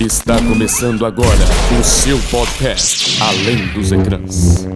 [0.00, 1.28] Está começando agora
[1.80, 4.66] o seu podcast Além dos Ecrãs.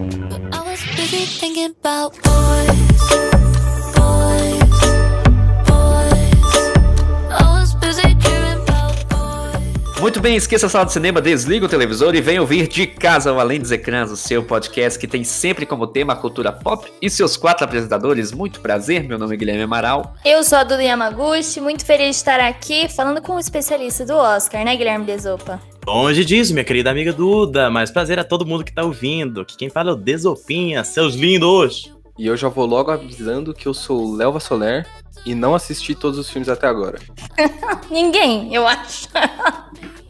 [10.00, 13.30] Muito bem, esqueça a sala de cinema, desliga o televisor e venha ouvir de casa
[13.30, 16.88] ao Além dos Ecrãs, o seu podcast que tem sempre como tema a cultura pop
[17.02, 18.30] e seus quatro apresentadores.
[18.30, 20.14] Muito prazer, meu nome é Guilherme Amaral.
[20.24, 24.14] Eu sou a Duda Yamaguchi, muito feliz de estar aqui falando com o especialista do
[24.14, 25.60] Oscar, né, Guilherme Desopa?
[25.84, 29.44] Longe disso, minha querida amiga Duda, mas prazer a todo mundo que tá ouvindo.
[29.44, 31.92] Que quem fala é o Desopinha, seus lindos.
[32.16, 34.86] E eu já vou logo avisando que eu sou o Léo Soler
[35.24, 36.98] e não assisti todos os filmes até agora.
[37.90, 39.08] Ninguém, eu acho.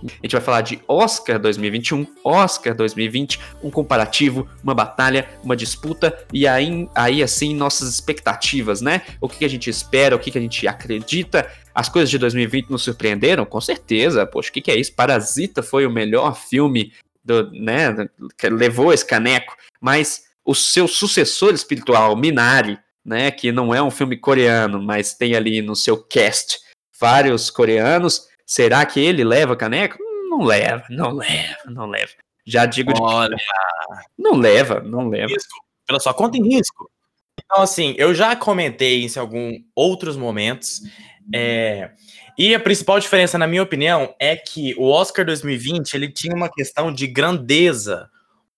[0.03, 6.17] A gente vai falar de Oscar 2021, Oscar 2020, um comparativo, uma batalha, uma disputa
[6.33, 9.03] e aí, aí assim nossas expectativas, né?
[9.21, 11.51] O que, que a gente espera, o que, que a gente acredita.
[11.75, 13.45] As coisas de 2020 nos surpreenderam?
[13.45, 14.27] Com certeza.
[14.27, 14.93] Poxa, o que, que é isso?
[14.95, 16.93] Parasita foi o melhor filme
[17.25, 17.95] do, né,
[18.45, 24.17] levou esse caneco, mas o seu sucessor espiritual, Minari, né, que não é um filme
[24.17, 26.59] coreano, mas tem ali no seu cast
[26.99, 29.99] vários coreanos, será que ele leva caneco?
[30.31, 32.13] Não leva, não leva, não leva.
[32.47, 33.37] Já digo de Olha,
[34.19, 35.29] não leva, não leva.
[35.29, 35.55] risco.
[35.87, 36.91] Pela sua conta em risco.
[37.45, 40.81] Então, assim, eu já comentei isso em alguns outros momentos.
[41.35, 41.91] é,
[42.39, 46.49] e a principal diferença, na minha opinião, é que o Oscar 2020 ele tinha uma
[46.51, 48.09] questão de grandeza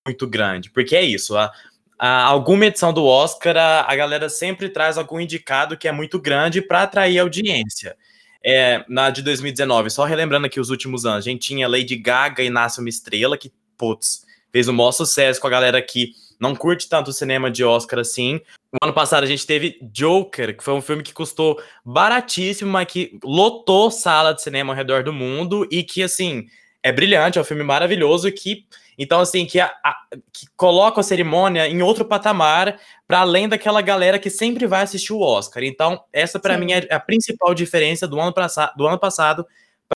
[0.06, 0.70] muito grande.
[0.70, 1.50] Porque é isso, a,
[1.98, 6.20] a- alguma edição do Oscar, a, a galera sempre traz algum indicado que é muito
[6.20, 7.96] grande para atrair audiência.
[8.44, 12.42] É, na de 2019, só relembrando aqui os últimos anos, a gente tinha Lady Gaga
[12.42, 16.56] e Nasce uma Estrela, que, putz, fez o maior sucesso com a galera que não
[16.56, 18.40] curte tanto o cinema de Oscar assim.
[18.72, 22.86] O ano passado a gente teve Joker, que foi um filme que custou baratíssimo, mas
[22.86, 26.46] que lotou sala de cinema ao redor do mundo e que, assim,
[26.82, 28.64] é brilhante, é um filme maravilhoso que,
[29.00, 29.96] então, assim, que, a- a-
[30.32, 35.12] que coloca a cerimônia em outro patamar para além daquela galera que sempre vai assistir
[35.14, 35.62] o Oscar.
[35.64, 38.34] Então, essa para mim é a principal diferença do ano,
[38.76, 39.46] do ano passado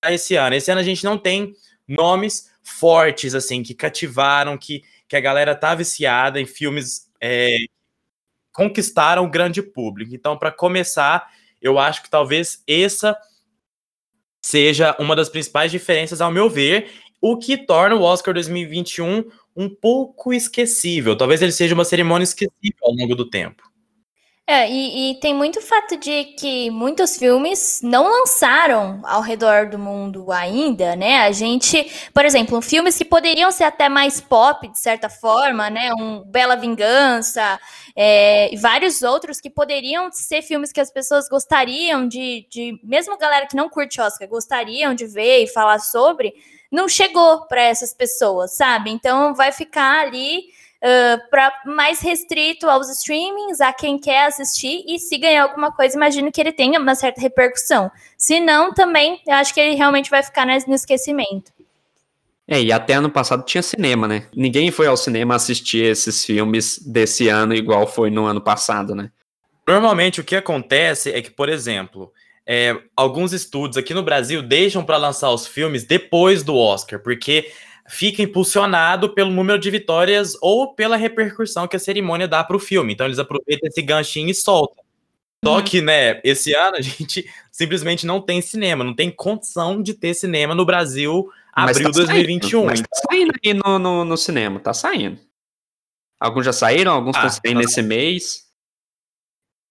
[0.01, 0.56] para esse ano.
[0.56, 1.53] Esse ano a gente não tem
[1.87, 7.57] nomes fortes, assim, que cativaram, que, que a galera tá viciada em filmes é,
[8.53, 10.15] conquistaram o grande público.
[10.15, 11.28] Então, para começar,
[11.61, 13.17] eu acho que talvez essa
[14.43, 16.91] seja uma das principais diferenças, ao meu ver,
[17.27, 19.25] o que torna o Oscar 2021
[19.57, 21.17] um pouco esquecível.
[21.17, 23.62] Talvez ele seja uma cerimônia esquecível ao longo do tempo.
[24.47, 29.79] É, e, e tem muito fato de que muitos filmes não lançaram ao redor do
[29.79, 31.21] mundo ainda, né?
[31.21, 35.95] A gente, por exemplo, filmes que poderiam ser até mais pop, de certa forma, né?
[35.95, 37.59] Um Bela Vingança,
[37.97, 43.17] é, e vários outros que poderiam ser filmes que as pessoas gostariam de, de, mesmo
[43.17, 46.34] galera que não curte Oscar, gostariam de ver e falar sobre,
[46.75, 48.91] não chegou para essas pessoas, sabe?
[48.91, 50.43] Então vai ficar ali
[51.31, 56.31] para mais restrito aos streamings, a quem quer assistir, e se ganhar alguma coisa, imagino
[56.31, 57.91] que ele tenha uma certa repercussão.
[58.19, 61.51] Se não, também, eu acho que ele realmente vai ficar no esquecimento.
[62.47, 64.27] É, e até ano passado tinha cinema, né?
[64.37, 69.11] Ninguém foi ao cinema assistir esses filmes desse ano igual foi no ano passado, né?
[69.67, 72.13] Normalmente o que acontece é que, por exemplo,
[72.47, 77.50] é, alguns estúdios aqui no Brasil deixam para lançar os filmes depois do Oscar, porque
[77.88, 82.60] fica impulsionado pelo número de vitórias ou pela repercussão que a cerimônia dá para o
[82.60, 82.93] filme.
[82.93, 84.83] Então eles aproveitam esse ganchinho e soltam.
[85.44, 85.62] Só Uhum.
[85.62, 90.15] que, né, esse ano a gente simplesmente não tem cinema, não tem condição de ter
[90.15, 92.65] cinema no Brasil Mas abril tá saindo, 2021.
[92.65, 95.19] mas tá saindo aí no, no, no cinema, tá saindo.
[96.19, 98.44] Alguns já saíram, alguns estão Ah, saindo tá nesse mês.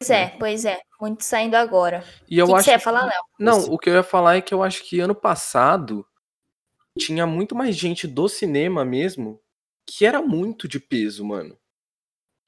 [0.08, 0.82] Pois é, pois é.
[1.00, 2.04] Muito saindo agora.
[2.30, 3.24] E eu o que, que acho você ia falar, Léo?
[3.38, 6.06] Não, o que eu ia falar é que eu acho que ano passado
[6.98, 9.40] tinha muito mais gente do cinema mesmo
[9.86, 11.58] que era muito de peso, mano.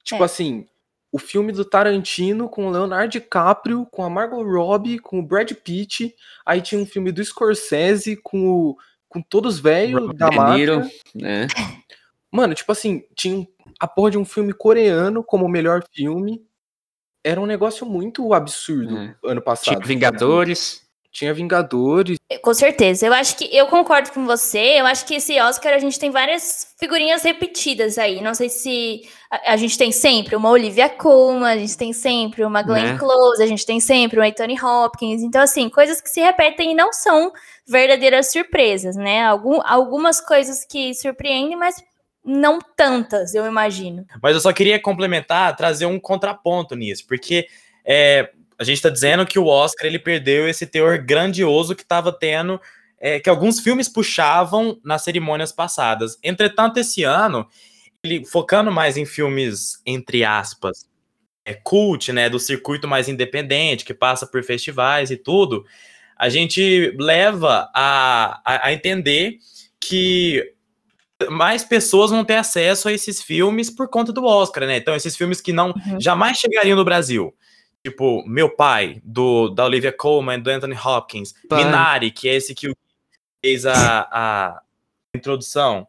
[0.03, 0.25] Tipo É.
[0.25, 0.67] assim,
[1.11, 5.51] o filme do Tarantino com o Leonardo DiCaprio, com a Margot Robbie, com o Brad
[5.51, 6.15] Pitt,
[6.45, 8.77] aí tinha um filme do Scorsese com o
[9.09, 10.99] com todos velhos da Niro, máfia.
[11.13, 11.47] né?
[12.29, 13.47] Mano, tipo assim, tinha
[13.79, 16.45] a porra de um filme coreano como o melhor filme.
[17.25, 19.15] Era um negócio muito absurdo É.
[19.25, 19.77] ano passado.
[19.77, 20.85] Tinha Vingadores.
[21.11, 22.17] Tinha Vingadores.
[22.43, 23.07] Com certeza.
[23.07, 24.79] Eu acho que eu concordo com você.
[24.79, 28.21] Eu acho que esse Oscar a gente tem várias figurinhas repetidas aí.
[28.21, 32.43] Não sei se a, a gente tem sempre uma Olivia Colman, a gente tem sempre
[32.43, 32.97] uma Glenn Né?
[32.99, 35.23] Close, a gente tem sempre uma Anthony Hopkins.
[35.23, 37.31] Então, assim, coisas que se repetem e não são
[37.65, 39.23] verdadeiras surpresas, né?
[39.25, 41.81] Algum, algumas coisas que surpreendem, mas
[42.25, 44.05] não tantas, eu imagino.
[44.21, 47.47] Mas eu só queria complementar, trazer um contraponto nisso, porque
[47.85, 52.11] é, a gente está dizendo que o Oscar ele perdeu esse teor grandioso que estava
[52.11, 52.59] tendo
[52.99, 56.17] é, que alguns filmes puxavam nas cerimônias passadas.
[56.23, 57.47] Entretanto, esse ano,
[58.03, 60.89] ele focando mais em filmes, entre aspas,
[61.45, 65.63] é, cult, né, do circuito mais independente, que passa por festivais e tudo,
[66.17, 69.37] a gente leva a, a, a entender
[69.79, 70.54] que
[71.29, 74.77] mais pessoas vão ter acesso a esses filmes por conta do Oscar, né?
[74.77, 75.99] Então, esses filmes que não Uhum.
[75.99, 77.33] jamais chegariam no Brasil.
[77.83, 81.33] Tipo, Meu Pai, do, da Olivia Colman, do Anthony Hopkins.
[81.47, 81.63] Pai.
[81.63, 82.73] Minari, que é esse que
[83.43, 84.61] fez a, a
[85.15, 85.87] introdução.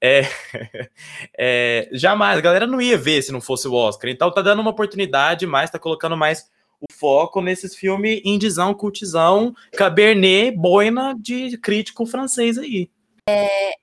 [0.00, 0.22] É,
[1.38, 4.10] é, jamais, a galera não ia ver se não fosse o Oscar.
[4.10, 6.50] Então tá dando uma oportunidade mais, tá colocando mais
[6.80, 12.90] o foco nesses filmes indizão, cultizão, cabernet, boina de crítico francês aí.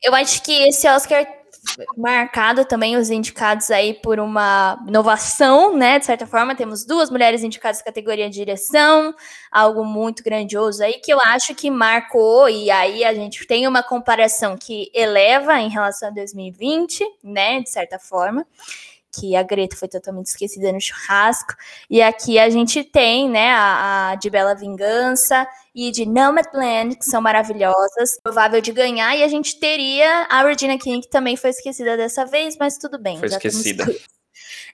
[0.04, 1.26] Eu acho que esse Oscar
[1.98, 6.00] marcado também os indicados aí por uma inovação, né?
[6.00, 9.14] De certa forma, temos duas mulheres indicadas categoria de direção,
[9.52, 13.84] algo muito grandioso aí que eu acho que marcou e aí a gente tem uma
[13.84, 17.62] comparação que eleva em relação a 2020, né?
[17.62, 18.46] De certa forma.
[19.13, 21.54] Que a Greta foi totalmente esquecida no churrasco.
[21.89, 27.06] E aqui a gente tem, né, a, a de Bela Vingança e de Nomadland, que
[27.06, 31.51] são maravilhosas, provável de ganhar, e a gente teria a Regina King, que também foi
[31.51, 33.19] esquecida dessa vez, mas tudo bem.
[33.19, 33.86] Foi já temos esquecida.
[33.86, 34.17] duas.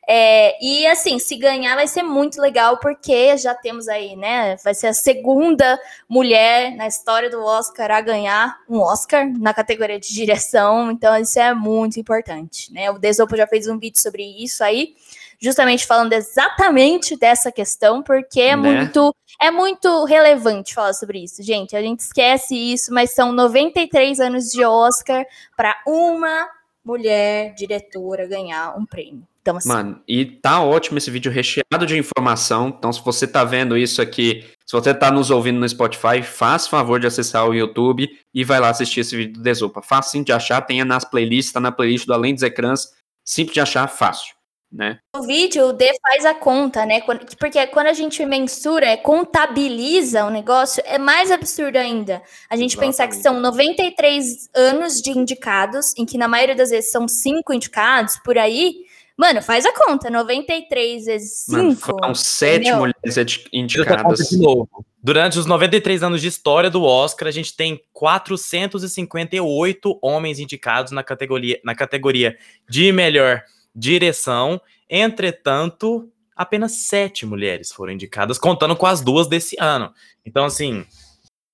[0.07, 4.57] É, e assim, se ganhar vai ser muito legal, porque já temos aí, né?
[4.57, 5.79] Vai ser a segunda
[6.09, 11.39] mulher na história do Oscar a ganhar um Oscar na categoria de direção, então isso
[11.39, 12.91] é muito importante, né?
[12.91, 14.95] O Desopo já fez um vídeo sobre isso aí,
[15.39, 18.75] justamente falando exatamente dessa questão, porque é Né?
[18.75, 21.75] muito é muito relevante falar sobre isso, gente.
[21.75, 25.25] A gente esquece isso, mas são 93 anos de Oscar
[25.57, 26.47] para uma
[26.85, 29.27] mulher diretora ganhar um prêmio.
[29.43, 32.69] Então, assim, Mano, e tá ótimo esse vídeo recheado de informação.
[32.69, 36.69] Então, se você tá vendo isso aqui, se você tá nos ouvindo no Spotify, faça
[36.69, 39.81] favor de acessar o YouTube e vai lá assistir esse vídeo do Desopa.
[39.81, 42.93] Facinho de achar, tenha nas playlists, tá na playlist do Além dos Ecrãs.
[43.25, 44.33] Simples de achar, fácil,
[44.71, 44.99] né?
[45.13, 47.01] no vídeo o D faz a conta, né?
[47.37, 52.21] Porque quando a gente mensura, é, contabiliza o negócio, é mais absurdo ainda.
[52.49, 56.91] A gente pensar que são 93 anos de indicados, em que na maioria das vezes
[56.91, 58.85] são cinco indicados por aí.
[59.17, 60.09] Mano, faz a conta.
[60.09, 61.85] 93 vezes Mano, 5.
[61.85, 62.79] foram sete entendeu?
[62.79, 64.29] mulheres indicadas.
[64.29, 64.85] de novo.
[65.01, 71.03] Durante os 93 anos de história do Oscar, a gente tem 458 homens indicados na
[71.03, 72.37] categoria, na categoria
[72.69, 73.43] de melhor
[73.75, 74.59] direção.
[74.89, 79.93] Entretanto, apenas sete mulheres foram indicadas, contando com as duas desse ano.
[80.25, 80.85] Então, assim,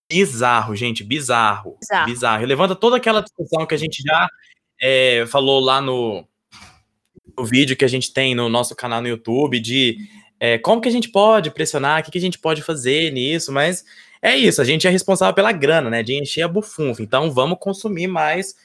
[0.09, 1.75] bizarro, gente, bizarro.
[1.79, 2.05] Bizarro.
[2.05, 2.43] Bizarro.
[2.43, 4.27] E levanta toda aquela discussão que a gente já
[4.81, 6.25] é, falou lá no,
[7.37, 9.97] no vídeo que a gente tem no nosso canal no YouTube de
[10.39, 13.51] é, como que a gente pode pressionar, o que, que a gente pode fazer nisso,
[13.51, 13.83] mas
[14.21, 17.57] é isso, a gente é responsável pela grana, né, de encher a bufunfa, então vamos
[17.59, 18.55] consumir mais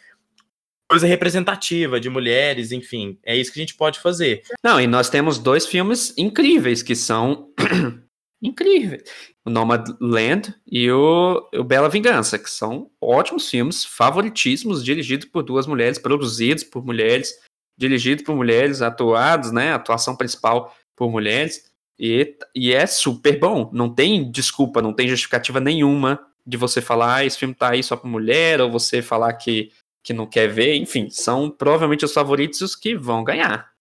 [0.88, 4.42] coisa representativa de mulheres, enfim, é isso que a gente pode fazer.
[4.62, 7.48] Não, e nós temos dois filmes incríveis que são
[8.42, 9.02] incríveis.
[9.44, 15.66] O Nomadland e o, o Bela Vingança, que são ótimos filmes, favoritíssimos, dirigidos por duas
[15.66, 17.34] mulheres, produzidos por mulheres,
[17.76, 19.72] dirigidos por mulheres, atuados, né?
[19.72, 21.72] Atuação principal por mulheres.
[21.98, 23.70] E, e é super bom.
[23.72, 27.82] Não tem desculpa, não tem justificativa nenhuma de você falar, ah, esse filme tá aí
[27.82, 29.72] só pra mulher, ou você falar que,
[30.02, 30.76] que não quer ver.
[30.76, 33.73] Enfim, são provavelmente os favoritos os que vão ganhar.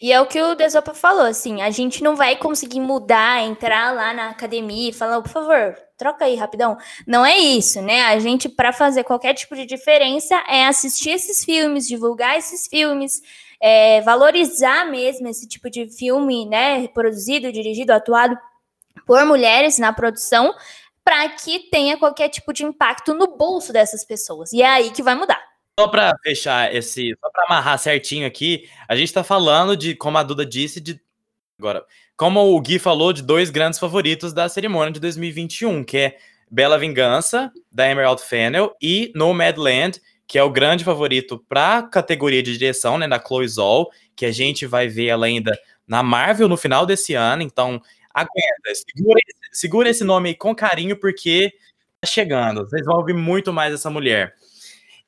[0.00, 3.94] E é o que o Desopa falou, assim, a gente não vai conseguir mudar, entrar
[3.94, 6.76] lá na academia e falar, por favor, troca aí rapidão.
[7.06, 8.02] Não é isso, né?
[8.02, 13.20] A gente, para fazer qualquer tipo de diferença, é assistir esses filmes, divulgar esses filmes,
[13.60, 16.88] é, valorizar mesmo esse tipo de filme, né?
[16.88, 18.38] Produzido, dirigido, atuado
[19.06, 20.54] por mulheres na produção,
[21.04, 24.52] para que tenha qualquer tipo de impacto no bolso dessas pessoas.
[24.52, 25.49] E é aí que vai mudar.
[25.80, 30.18] Só para fechar esse, só para amarrar certinho aqui, a gente tá falando de, como
[30.18, 31.00] a Duda disse, de
[31.58, 31.82] agora,
[32.18, 36.16] como o Gui falou, de dois grandes favoritos da cerimônia de 2021, que é
[36.50, 42.42] Bela Vingança, da Emerald Fennel, e Nomadland, que é o grande favorito para a categoria
[42.42, 45.58] de direção, né, da Chloe Zhao, que a gente vai ver ela ainda
[45.88, 47.80] na Marvel no final desse ano, então
[48.12, 49.20] aguenta, segura,
[49.50, 51.50] segura esse nome com carinho, porque
[52.02, 54.34] tá chegando, vocês vão ouvir muito mais essa mulher.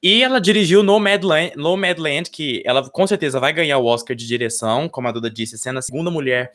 [0.02, 4.88] E ela dirigiu Nomadland, Nomadland, que ela com certeza vai ganhar o Oscar de direção,
[4.88, 6.50] como a Duda disse, sendo a segunda mulher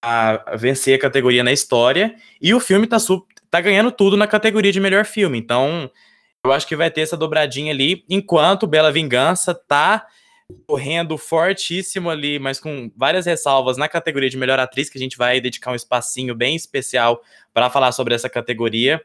[0.00, 2.14] a vencer a categoria na história.
[2.40, 2.98] E o filme tá,
[3.50, 5.38] tá ganhando tudo na categoria de melhor filme.
[5.38, 5.90] Então,
[6.44, 10.06] eu acho que vai ter essa dobradinha ali, enquanto Bela Vingança tá
[10.66, 15.16] correndo fortíssimo ali, mas com várias ressalvas na categoria de melhor atriz, que a gente
[15.16, 17.20] vai dedicar um espacinho bem especial
[17.52, 19.02] para falar sobre essa categoria.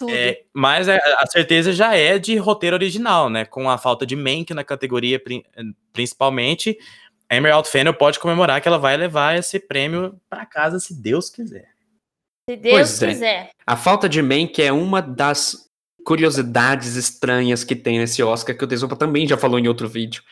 [0.00, 0.10] Tudo.
[0.12, 3.44] É, mas a, a certeza já é de roteiro original, né?
[3.44, 5.44] Com a falta de Mank na categoria prin-
[5.92, 6.76] principalmente,
[7.28, 11.28] a Emerald Fennel pode comemorar que ela vai levar esse prêmio para casa se Deus
[11.28, 11.68] quiser.
[12.48, 13.08] Se Deus Pois é.
[13.08, 13.50] quiser.
[13.66, 15.68] A falta de Mank é uma das
[16.02, 20.22] curiosidades estranhas que tem nesse Oscar, que o Desopa também já falou em outro vídeo.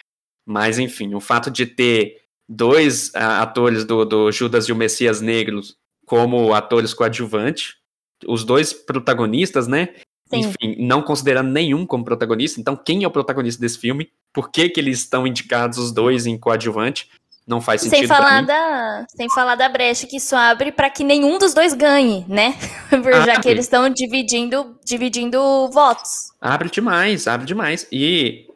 [0.47, 5.21] Mas, enfim, o fato de ter dois ah, atores do, do Judas e o Messias
[5.21, 7.77] Negros como atores coadjuvantes,
[8.27, 9.89] os dois protagonistas, né?
[10.31, 10.41] Sim.
[10.41, 12.61] Enfim, não considerando nenhum como protagonista.
[12.61, 14.11] Então, quem é o protagonista desse filme?
[14.33, 17.09] Por que, que eles estão indicados os dois em coadjuvante?
[17.47, 21.03] Não faz sentido Sem falar, da, sem falar da brecha que isso abre para que
[21.03, 22.55] nenhum dos dois ganhe, né?
[23.25, 25.41] Já que eles estão dividindo, dividindo
[25.73, 26.11] votos.
[26.39, 27.89] Abre demais, abre demais.
[27.91, 28.47] E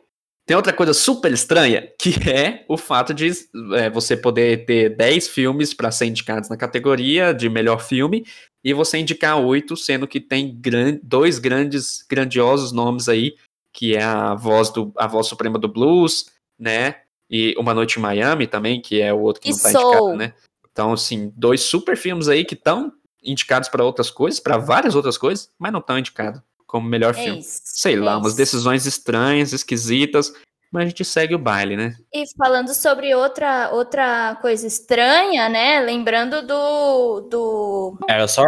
[0.47, 3.31] tem outra coisa super estranha, que é o fato de
[3.75, 8.27] é, você poder ter 10 filmes para ser indicados na categoria de melhor filme
[8.65, 13.35] e você indicar oito, sendo que tem gran- dois grandes, grandiosos nomes aí,
[13.73, 16.27] que é a voz do a voz suprema do blues,
[16.59, 16.97] né?
[17.31, 19.83] E Uma Noite em Miami também, que é o outro que E não tá Soul.
[19.85, 20.35] indicado, né?
[20.71, 25.17] Então, assim, dois super filmes aí que estão indicados para outras coisas, para várias outras
[25.17, 26.41] coisas, mas não estão indicados
[26.73, 27.39] como melhor É filme.
[27.41, 27.61] isso.
[27.65, 28.37] Sei é lá, umas isso.
[28.39, 30.33] decisões estranhas, esquisitas,
[30.73, 31.95] mas a gente segue o baile, né?
[32.11, 35.81] E falando sobre outra, outra coisa estranha, né?
[35.81, 38.43] Lembrando do, do É só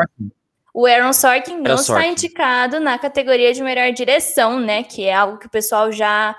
[0.73, 2.09] O Aaron Sorkin não Aaron está Sorkin.
[2.09, 4.83] indicado na categoria de melhor direção, né?
[4.83, 6.35] Que é algo que o pessoal já.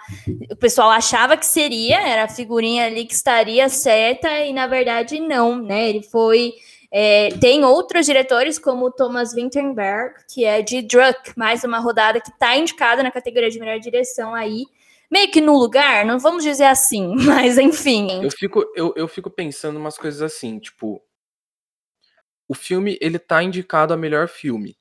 [0.51, 5.19] O pessoal achava que seria, era a figurinha ali que estaria certa, e na verdade
[5.19, 5.87] não, né?
[5.87, 6.53] Ele foi.
[6.97, 12.21] É, tem outros diretores, como o Thomas Winterberg, que é de Druck, mais uma rodada
[12.21, 14.63] que está indicada na categoria de melhor direção aí.
[15.11, 18.23] Meio que no lugar, não vamos dizer assim, mas enfim.
[18.23, 21.03] Eu fico, eu, eu fico pensando umas coisas assim, tipo.
[22.47, 24.77] O filme, ele tá indicado a melhor filme.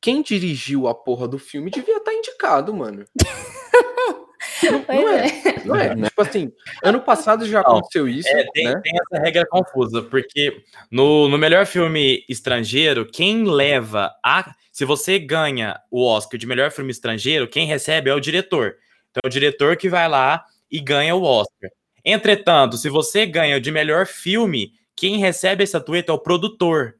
[0.00, 3.04] Quem dirigiu a porra do filme devia estar indicado, mano.
[4.62, 5.64] não, não é, é.
[5.64, 6.08] não é.
[6.08, 6.52] Tipo assim,
[6.82, 8.80] ano passado já Não, aconteceu isso, É, tem, né?
[8.82, 14.54] tem essa regra confusa, porque no, no melhor filme estrangeiro, quem leva a.
[14.72, 18.76] Se você ganha o Oscar de melhor filme estrangeiro, quem recebe é o diretor.
[19.10, 21.70] Então é o diretor que vai lá e ganha o Oscar.
[22.04, 26.94] Entretanto, se você ganha o de melhor filme, quem recebe essa estatueta é o produtor.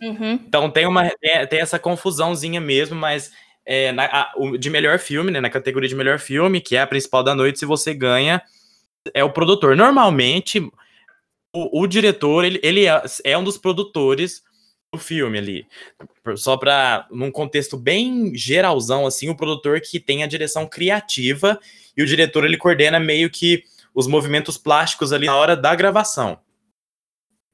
[0.00, 0.34] Uhum.
[0.34, 3.32] Então tem, uma, tem, tem essa confusãozinha mesmo, mas
[3.64, 6.80] é, na- a- o de melhor filme, né, na categoria de melhor filme, que é
[6.82, 8.42] a principal da noite, se você ganha,
[9.14, 9.76] é o produtor.
[9.76, 10.60] Normalmente,
[11.54, 14.42] o, o diretor, ele, ele é, é um dos produtores
[14.92, 15.66] do filme ali.
[16.36, 21.58] Só para num contexto bem geralzão, assim, o produtor que tem a direção criativa
[21.96, 23.64] e o diretor, ele coordena meio que
[23.94, 26.38] os movimentos plásticos ali na hora da gravação.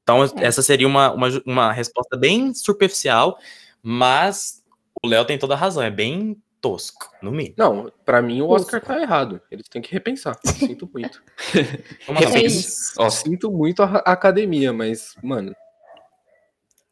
[0.02, 3.38] Então, essa seria uma, uma, uma resposta bem superficial,
[3.82, 4.57] mas
[5.02, 7.54] o Léo tem toda a razão, é bem tosco, no mínimo.
[7.56, 9.40] Não, pra mim o Oscar tá errado.
[9.50, 10.38] Eles têm que repensar.
[10.44, 11.22] Sinto muito.
[12.06, 12.38] Como assim?
[12.38, 12.94] É isso.
[12.98, 15.54] Ó, Sinto muito a academia, mas, mano.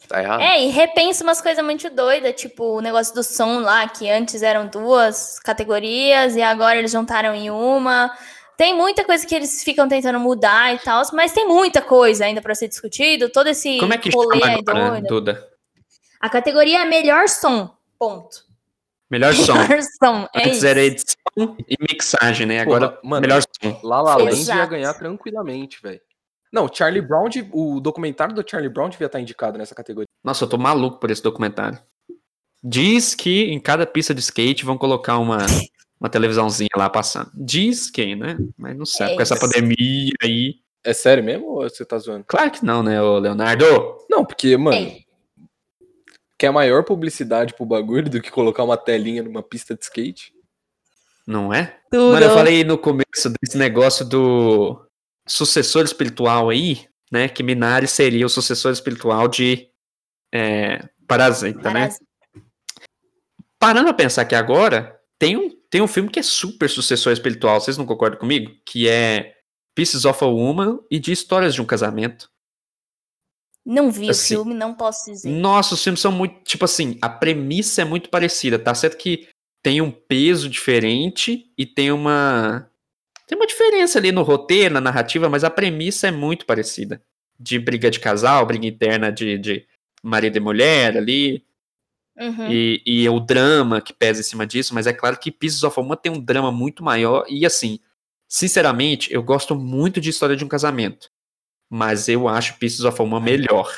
[0.09, 0.41] Tá errado.
[0.41, 4.43] É, e repensa umas coisas muito doidas, tipo o negócio do som lá, que antes
[4.43, 8.17] eram duas categorias e agora eles juntaram em uma.
[8.57, 12.41] Tem muita coisa que eles ficam tentando mudar e tal, mas tem muita coisa ainda
[12.41, 13.29] para ser discutido.
[13.29, 15.07] Todo esse como é que rolê chama aí agora, doido.
[15.09, 15.49] Duda?
[16.21, 17.75] A categoria é melhor som.
[17.99, 18.45] Ponto.
[19.11, 19.55] Melhor som.
[19.55, 20.29] Melhor som.
[20.35, 20.67] É Antes isso.
[20.67, 22.61] era edição e mixagem, né?
[22.61, 23.81] Agora, Porra, mano, melhor som.
[23.83, 26.00] La La Land ia ganhar tranquilamente, velho.
[26.53, 30.09] Não, Charlie Brown, o documentário do Charlie Brown devia estar indicado nessa categoria.
[30.25, 31.79] Nossa, eu tô maluco por esse documentário.
[32.62, 35.38] Diz que em cada pista de skate vão colocar uma,
[36.00, 37.31] uma televisãozinha lá passando.
[37.35, 38.37] Diz que, né?
[38.57, 39.12] Mas não sabe.
[39.12, 39.47] É Com essa isso.
[39.47, 40.55] pandemia aí.
[40.83, 42.25] É sério mesmo ou você tá zoando?
[42.26, 43.65] Claro que não, né, ô Leonardo?
[44.09, 45.05] Não, porque, mano, Ei,
[46.38, 50.33] quer maior publicidade pro bagulho do que colocar uma telinha numa pista de skate?
[51.26, 51.76] Não é?
[51.90, 52.12] tudo.
[52.12, 54.81] Mano, eu falei no começo desse negócio do
[55.26, 57.28] sucessor espiritual aí, né?
[57.28, 59.69] Que Minari seria o sucessor espiritual de
[60.33, 61.88] é, Parasita, né?
[63.59, 67.61] Parando a pensar que agora tem um, tem um filme que é super sucessor espiritual,
[67.61, 68.52] vocês não concordam comigo?
[68.64, 69.35] Que é
[69.75, 72.31] Pieces of a Woman e de Histórias de um Casamento.
[73.66, 75.28] Não vi Assim, o filme, não posso dizer.
[75.28, 79.26] Nossa, os filmes são muito, tipo assim, a premissa é muito parecida, tá certo que
[79.61, 82.70] tem um peso diferente e tem uma
[83.26, 87.02] tem uma diferença ali no roteiro, na narrativa, mas a premissa é muito parecida.
[87.38, 89.66] De briga de casal, briga interna de, de
[90.00, 91.44] marido e mulher ali,
[92.18, 92.50] Uhum.
[92.50, 95.78] e, e o drama que pesa em cima disso, mas é claro que Pieces of
[95.78, 97.78] Woman tem um drama muito maior, e assim,
[98.26, 101.11] sinceramente, eu gosto muito de História de um Casamento,
[101.70, 103.73] mas eu acho Pieces of a Woman melhor.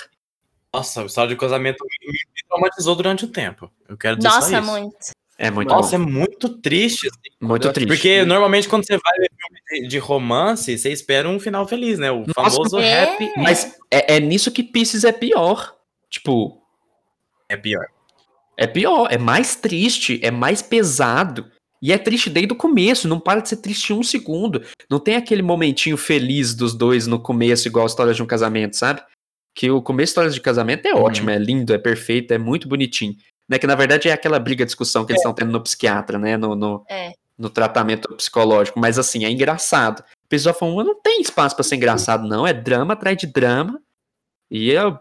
[0.73, 3.71] Nossa, o história de casamento me, me traumatizou durante o tempo.
[3.88, 4.66] Eu quero dizer só Nossa, isso.
[4.71, 4.97] muito.
[5.38, 6.04] É muito Nossa, bom.
[6.04, 7.07] é muito triste.
[7.07, 7.88] assim, Muito triste.
[7.88, 9.30] Porque normalmente quando você vai ver
[9.71, 12.11] filme de, romance, você espera um final feliz, né?
[12.11, 13.04] O famoso É.
[13.04, 15.76] happy Mas é, é nisso que Pisces é pior.
[16.11, 16.61] Tipo,
[17.49, 17.87] é pior.
[18.57, 21.50] é pior, é mais triste, é mais pesado.
[21.81, 24.63] E é triste desde o começo, não para de ser triste um segundo.
[24.91, 28.77] Não tem aquele momentinho feliz dos dois no começo, igual a história de um casamento,
[28.77, 29.01] sabe?
[29.55, 31.03] Que o começo da história de casamento é Uhum.
[31.03, 33.15] ótimo, é lindo, é perfeito, é muito bonitinho.
[33.49, 33.59] Né?
[33.59, 36.37] Que na verdade é aquela briga, discussão que eles estão tendo no psiquiatra, né?
[36.37, 37.13] No, no, É.
[37.39, 38.79] no tratamento psicológico.
[38.79, 40.03] Mas assim, é engraçado.
[40.27, 42.47] Episódio of a Woman não tem espaço pra ser engraçado, não.
[42.47, 43.81] É drama atrás de drama.
[44.51, 44.99] E é, o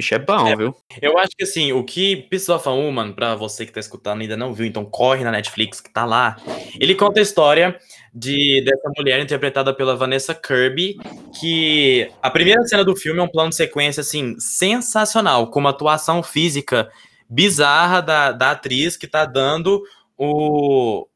[0.00, 0.56] bicho é bom, É.
[0.56, 0.74] viu?
[1.00, 4.20] Eu acho que assim, o que Pieces of a Woman, pra você que tá escutando
[4.20, 6.36] e ainda não viu, então corre na Netflix que tá lá.
[6.80, 7.78] Ele conta a história
[8.14, 10.96] de dessa mulher interpretada pela Vanessa Kirby,
[11.38, 15.70] que a primeira cena do filme é um plano de sequência assim sensacional, com uma
[15.70, 16.90] atuação física
[17.28, 19.82] bizarra da, da atriz que tá dando
[20.18, 21.06] o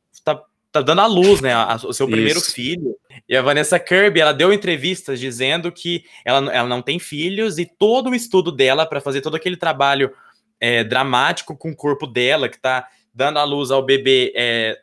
[0.74, 2.52] tá, dando a luz, né, a- o seu primeiro Isso.
[2.52, 2.96] filho.
[3.28, 7.64] E a Vanessa Kirby, ela deu entrevistas dizendo que ela, ela não tem filhos e
[7.64, 10.12] todo o estudo dela para fazer todo aquele trabalho
[10.60, 14.76] é, dramático com o corpo dela, que tá dando a luz ao bebê é,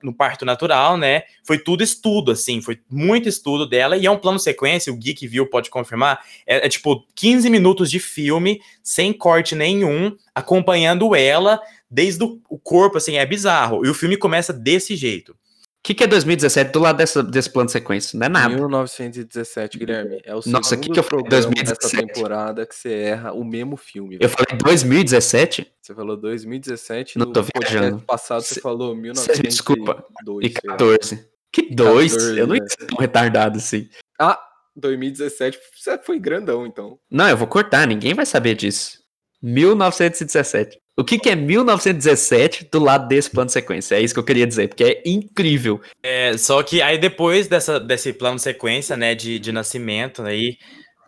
[0.00, 1.24] no parto natural, né?
[1.44, 5.14] Foi tudo estudo, assim, foi muito estudo dela, e é um plano sequência, o Gui
[5.14, 11.16] que viu pode confirmar, é, é tipo 15 minutos de filme, sem corte nenhum, acompanhando
[11.16, 11.60] ela
[11.92, 13.84] desde o, o corpo, assim, é bizarro.
[13.84, 15.32] E o filme começa desse jeito.
[15.32, 15.36] O
[15.84, 18.16] que, que é 2017 do lado dessa, desse plano de sequência?
[18.16, 18.54] Não é nada.
[18.54, 20.20] 1917, Guilherme.
[20.24, 21.24] É o Nossa, segundo que que eu falei?
[21.24, 21.80] programa 2017?
[21.82, 24.14] dessa temporada que você erra o mesmo filme.
[24.20, 24.30] Eu velho.
[24.30, 25.72] falei 2017?
[25.82, 28.00] Você falou 2017, Não no tô viajando.
[28.02, 29.48] passado você Cê- falou cê me 1902.
[29.54, 30.04] desculpa.
[30.40, 30.72] E sei lá.
[30.76, 31.28] 14.
[31.52, 32.12] Que dois?
[32.12, 33.88] 14, eu não ia ser tão retardado assim.
[34.20, 34.40] Ah,
[34.76, 36.96] 2017, você foi grandão, então.
[37.10, 39.00] Não, eu vou cortar, ninguém vai saber disso.
[39.42, 40.78] 1917.
[40.94, 43.94] O que, que é 1917 do lado desse plano de sequência?
[43.94, 45.80] É isso que eu queria dizer, porque é incrível.
[46.02, 50.58] É, só que aí depois dessa, desse plano de sequência, né, de, de nascimento aí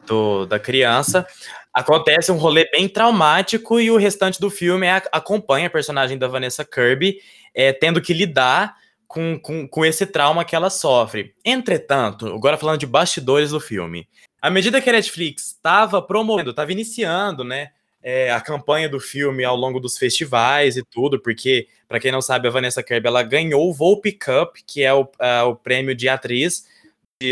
[0.06, 1.26] do, da criança,
[1.72, 6.28] acontece um rolê bem traumático e o restante do filme é- acompanha a personagem da
[6.28, 7.18] Vanessa Kirby
[7.54, 11.35] é, tendo que lidar com, com, com esse trauma que ela sofre.
[11.44, 14.09] Entretanto, agora falando de bastidores do filme,
[14.40, 17.70] à medida que a Netflix estava promovendo, estava iniciando, né,
[18.04, 22.20] é, a campanha do filme ao longo dos festivais e tudo, porque, para quem não
[22.20, 25.94] sabe, a Vanessa Kirby ela ganhou o Volpe Cup, que é o, ah, o prêmio
[25.94, 26.66] de atriz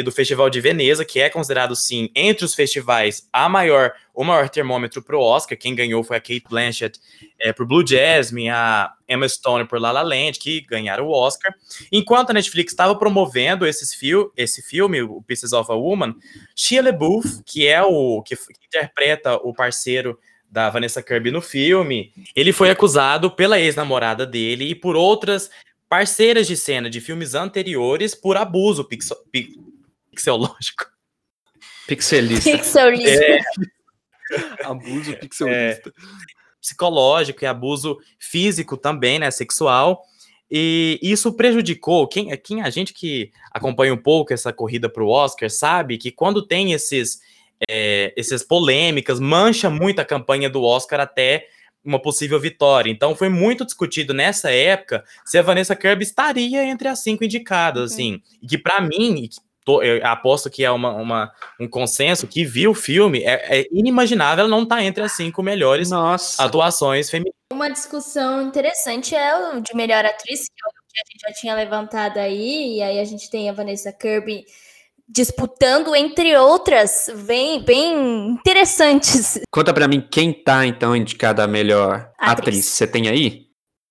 [0.03, 4.49] do Festival de Veneza, que é considerado, sim, entre os festivais, a maior, o maior
[4.49, 5.59] termômetro para o Oscar.
[5.59, 6.99] Quem ganhou foi a Kate Blanchett
[7.39, 11.53] é, por Blue Jasmine, a Emma Stone por La La Land, que ganharam o Oscar.
[11.91, 16.15] Enquanto a Netflix estava promovendo esses fil esse filme, o Pieces of a Woman,
[16.57, 20.19] Shia LaBeouf, que é o que, que interpreta o parceiro
[20.53, 25.51] da Vanessa Kirby no filme, ele foi acusado pela ex-namorada dele e por outras
[25.89, 29.59] parceiras de cena de filmes anteriores por abuso pixo- pi-
[30.11, 30.85] pixelológico.
[31.87, 32.51] Pixelista.
[32.51, 33.25] Pixelista.
[33.25, 33.41] É,
[34.65, 35.91] Abuso pixelista.
[36.61, 40.03] psicológico e abuso físico também, né, sexual.
[40.51, 45.09] E isso prejudicou quem, quem a gente que acompanha um pouco essa corrida para o
[45.09, 47.21] Oscar sabe que quando tem esses
[47.69, 51.47] é, essas polêmicas mancha muito a campanha do Oscar até
[51.85, 52.91] uma possível vitória.
[52.91, 57.91] Então foi muito discutido nessa época se a Vanessa Kirby estaria entre as cinco indicadas,
[57.91, 57.97] Uhum.
[57.97, 58.23] assim.
[58.41, 62.45] E que para mim, que tô- eu aposto que é uma, uma- um consenso que
[62.45, 66.43] viu o filme, é, é inimaginável ela não estar entre as cinco melhores Nossa.
[66.45, 67.35] atuações femininas.
[67.53, 71.41] Uma discussão interessante é o de melhor atriz, que é o que a gente já
[71.41, 74.45] tinha levantado aí, e aí a gente tem a Vanessa Kirby
[75.09, 79.41] disputando, entre outras, bem, bem interessantes.
[79.53, 82.39] Conta pra mim quem tá, então, indicada a melhor Atriz.
[82.39, 82.65] atriz.
[82.67, 83.43] Você tem aí?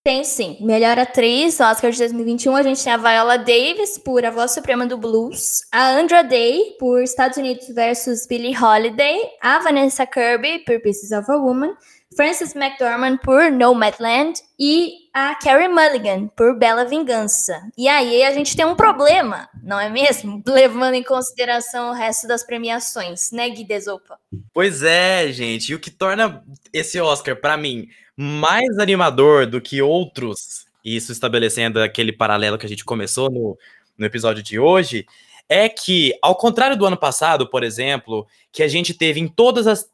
[0.04, 4.26] Tem sim, melhor atriz, no Oscar de 2021, a gente tem a Viola Davis por
[4.26, 9.60] A Voz Suprema do Blues, a Andra Day por Estados Unidos versus Billie Holiday, a
[9.60, 11.76] Vanessa Kirby por Pieces of a Woman,
[12.16, 17.62] Frances McDormand por Nomadland e a Carrie Mulligan por Bela Vingança.
[17.78, 20.44] E aí a gente tem um problema, não é mesmo?
[20.48, 24.20] Levando em consideração o resto das premiações, né, Gui Desopa?
[24.54, 25.72] Pois é, gente.
[25.72, 26.44] E o que torna
[26.74, 32.70] esse Oscar, pra mim, mais animador do que outros, isso estabelecendo aquele paralelo que a
[32.70, 33.58] gente começou no,
[33.98, 35.06] no episódio de hoje,
[35.48, 39.68] é que, ao contrário do ano passado, por exemplo, que a gente teve em todas
[39.68, 39.91] as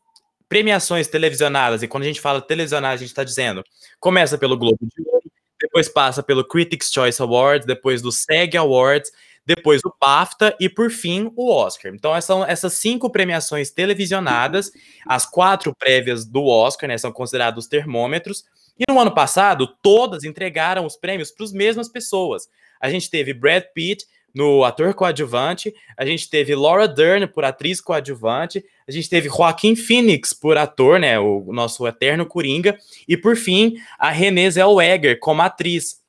[0.49, 3.63] premiações televisionadas, e quando a gente fala televisionada, a gente está dizendo,
[3.99, 9.11] começa pelo Globo de Ouro, depois passa pelo Critics' Choice Awards, depois do SEG Awards,
[9.45, 11.93] depois o BAFTA e, por fim, o Oscar.
[11.95, 14.71] Então, são essas cinco premiações televisionadas,
[15.05, 18.43] as quatro prévias do Oscar, né, são considerados os termômetros.
[18.77, 22.47] E no ano passado, todas entregaram os prêmios para as mesmas pessoas.
[22.79, 24.05] A gente teve Brad Pitt
[24.37, 29.75] no ator coadjuvante, a gente teve Laura Dern por atriz coadjuvante, a gente teve Joaquim
[29.75, 35.41] Phoenix por ator, né, o nosso eterno Coringa, e por fim, a Renée Zellweger como
[35.41, 36.03] atriz.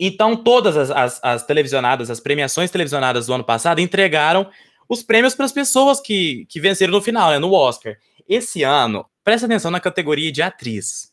[0.00, 4.48] Então, todas as, as, as, televisionadas, as premiações televisionadas do ano passado entregaram
[4.88, 7.94] os prêmios para as pessoas que, que venceram no final, né, no Oscar.
[8.26, 11.12] Esse ano, presta atenção na categoria de atriz.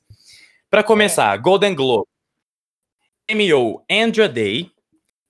[0.70, 2.08] Para começar, Golden Globe
[3.28, 4.72] premiou Andrea Day.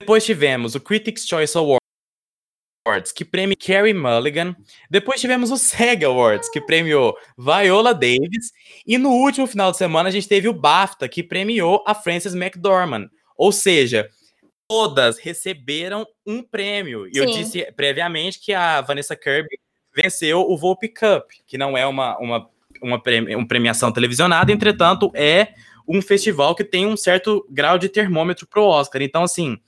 [0.02, 4.56] Depois tivemos o Critics' Choice Awards, que premia Carey Mulligan.
[4.90, 8.50] Depois tivemos o SEG Awards, que premiou Viola Davis.
[8.84, 12.34] E no último final de semana a gente teve o BAFTA, que premiou a Frances
[12.34, 13.08] McDormand.
[13.36, 14.10] Ou seja,
[14.66, 17.06] todas receberam um prêmio.
[17.06, 19.56] E eu disse previamente que a Vanessa Kirby
[19.94, 22.50] venceu o Volpe Cup, que não é uma, uma,
[22.82, 25.54] uma, uma premiação televisionada, entretanto, é
[25.86, 29.00] um festival que tem um certo grau de termômetro pro Oscar.
[29.00, 29.60] Então, assim,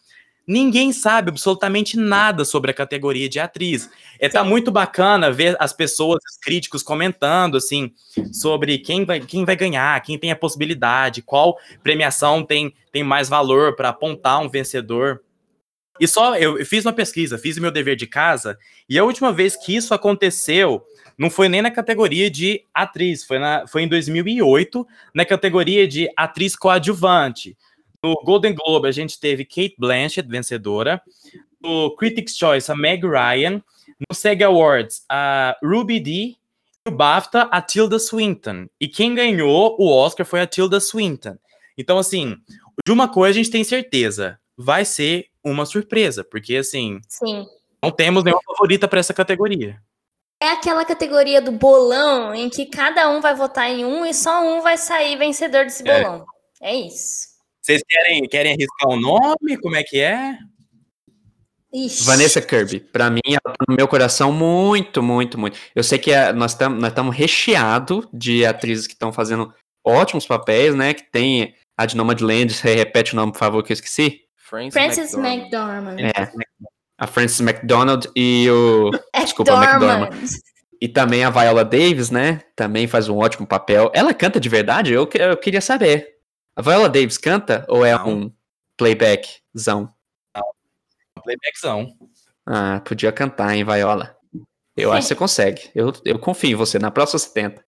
[0.46, 3.88] Ninguém sabe absolutamente nada sobre a categoria de atriz.
[4.18, 7.92] É tá muito bacana ver as pessoas, os críticos comentando assim
[8.32, 13.28] sobre quem vai, quem vai ganhar, quem tem a possibilidade, qual premiação tem, tem mais
[13.28, 15.22] valor para apontar um vencedor.
[15.98, 19.32] E só eu fiz uma pesquisa, fiz o meu dever de casa, e a última
[19.32, 20.82] vez que isso aconteceu
[21.16, 26.10] não foi nem na categoria de atriz, foi, na, foi em 2008, na categoria de
[26.16, 27.56] atriz coadjuvante.
[28.04, 31.00] No Golden Globe, a gente teve Kate Blanchett, vencedora.
[31.58, 33.62] No Critics' Choice, a Meg Ryan.
[33.98, 36.36] No SEG Awards, a Ruby Dee.
[36.84, 38.66] No BAFTA, a Tilda Swinton.
[38.78, 41.38] E quem ganhou o Oscar foi a Tilda Swinton.
[41.78, 42.36] Então, assim,
[42.84, 44.38] de uma coisa a gente tem certeza.
[44.54, 47.00] Vai ser uma surpresa, porque, assim...
[47.08, 47.46] Sim.
[47.82, 49.80] Não temos nenhuma favorita para essa categoria.
[50.42, 54.42] É aquela categoria do bolão em que cada um vai votar em um e só
[54.42, 56.26] um vai sair vencedor desse bolão.
[56.60, 57.33] É, é isso.
[57.64, 59.56] Vocês querem, querem arriscar o um nome?
[59.56, 60.36] Como é que é?
[61.72, 62.04] Ixi.
[62.04, 65.58] Vanessa Kirby, para mim, ela tá no meu coração muito, muito, muito.
[65.74, 69.50] Eu sei que a, nós estamos nós recheado de atrizes que estão fazendo
[69.82, 70.92] ótimos papéis, né?
[70.92, 74.20] Que tem a de Nomadland, você repete o nome, por favor, que eu esqueci.
[74.36, 75.96] Frances McDormand.
[75.98, 76.30] É,
[76.98, 78.90] a Frances McDonald e o.
[79.24, 80.10] Desculpa, McDormand.
[80.82, 82.42] E também a Viola Davis, né?
[82.54, 83.90] Também faz um ótimo papel.
[83.94, 84.92] Ela canta de verdade?
[84.92, 86.13] Eu, eu queria saber.
[86.56, 88.08] A Viola Davis canta ou é Não.
[88.08, 88.32] um
[88.76, 89.92] playbackzão?
[91.22, 91.96] Playbackzão.
[92.46, 94.16] Ah, podia cantar, hein, Viola?
[94.76, 95.70] Eu acho que você consegue.
[95.74, 96.78] Eu, eu confio em você.
[96.78, 97.64] Na próxima você tenta.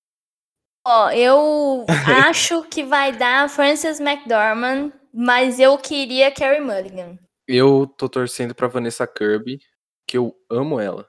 [0.87, 1.87] Ó, oh, eu
[2.29, 7.19] acho que vai dar Frances McDormand, mas eu queria Carrie Mulligan.
[7.49, 9.61] Eu tô torcendo pra Vanessa Kirby,
[10.07, 11.09] que eu amo ela.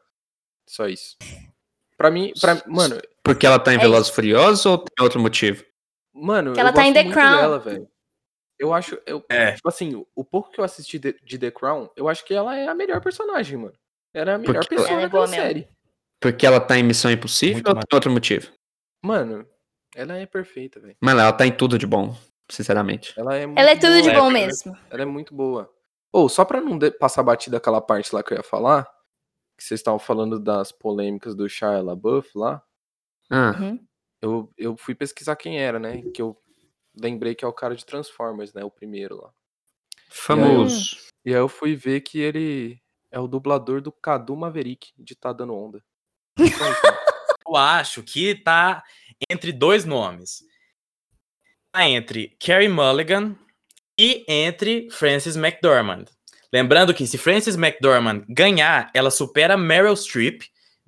[0.67, 1.17] Só isso.
[1.97, 2.99] Pra mim, pra, mano.
[3.23, 5.63] Porque ela tá em é Velozes Furiosos ou tem outro motivo?
[6.17, 7.37] Mano, que ela tá em The Crown.
[7.37, 7.89] Dela,
[8.59, 9.51] eu acho, eu, é.
[9.51, 12.57] tipo assim, o pouco que eu assisti de, de, The Crown, eu acho que ela
[12.57, 13.75] é a melhor personagem, mano.
[14.13, 15.67] Ela é a melhor Porque pessoa ela é da série.
[16.19, 18.51] Porque ela tá em Missão Impossível Muito ou tem outro motivo?
[19.03, 19.47] Mano,
[19.95, 20.95] ela é perfeita, velho.
[20.99, 22.17] Mano, ela tá em tudo de bom,
[22.49, 23.13] sinceramente.
[23.15, 24.77] Ela é, ela é tudo boa, de bom é, mesmo.
[24.89, 25.71] Ela é muito boa.
[26.11, 28.85] Ou, oh, só pra não passar batida aquela parte lá que eu ia falar,
[29.55, 32.63] que vocês estavam falando das polêmicas do Shia LaBeouf lá.
[33.29, 33.55] Ah.
[33.59, 33.86] Uhum.
[34.21, 36.01] Eu, eu fui pesquisar quem era, né?
[36.13, 36.37] Que eu
[36.99, 38.63] lembrei que é o cara de Transformers, né?
[38.63, 39.31] O primeiro lá.
[40.09, 40.97] Famoso.
[41.25, 44.35] E aí, eu, e aí eu fui ver que ele é o dublador do Cadu
[44.35, 45.83] Maverick, de Tá Dando Onda.
[47.47, 48.83] eu acho que tá
[49.29, 50.43] entre dois nomes.
[51.71, 53.35] Tá entre Carrie Mulligan
[53.97, 56.05] e entre Frances McDormand.
[56.51, 60.43] Lembrando que se Frances McDormand ganhar, ela supera Meryl Streep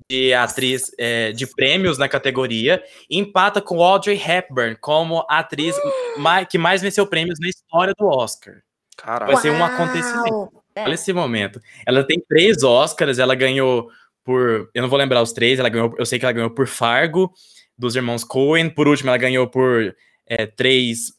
[0.08, 5.76] de atriz é, de prêmios na categoria, empata com Audrey Hepburn como a atriz
[6.18, 8.56] mais, que mais venceu prêmios na história do Oscar.
[8.96, 9.34] Caralho.
[9.34, 10.62] Vai ser um acontecimento.
[10.76, 10.84] É.
[10.84, 11.62] Olha esse momento.
[11.86, 13.90] Ela tem três Oscars, ela ganhou
[14.24, 14.70] por.
[14.74, 15.96] Eu não vou lembrar os três, ela ganhou.
[15.98, 17.34] Eu sei que ela ganhou por Fargo,
[17.78, 18.70] dos irmãos Coen.
[18.70, 19.96] Por último, ela ganhou por
[20.28, 21.14] é, três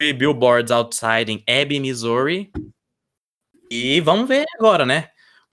[0.00, 2.50] Billboards Outside em Abbey, Missouri.
[3.70, 5.08] E vamos ver agora, né?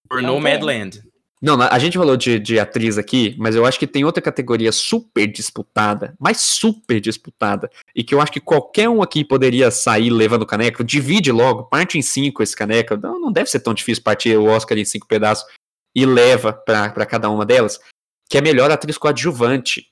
[0.08, 1.02] Por Nomadland.
[1.46, 4.72] Não, a gente falou de, de atriz aqui, mas eu acho que tem outra categoria
[4.72, 10.10] super disputada, mas super disputada, e que eu acho que qualquer um aqui poderia sair
[10.10, 10.84] levando caneco.
[10.84, 12.98] Divide logo, parte em cinco esse caneco.
[12.98, 15.46] Não, não deve ser tão difícil partir o Oscar em cinco pedaços
[15.94, 17.80] e leva para cada uma delas,
[18.28, 19.92] que é melhor atriz coadjuvante,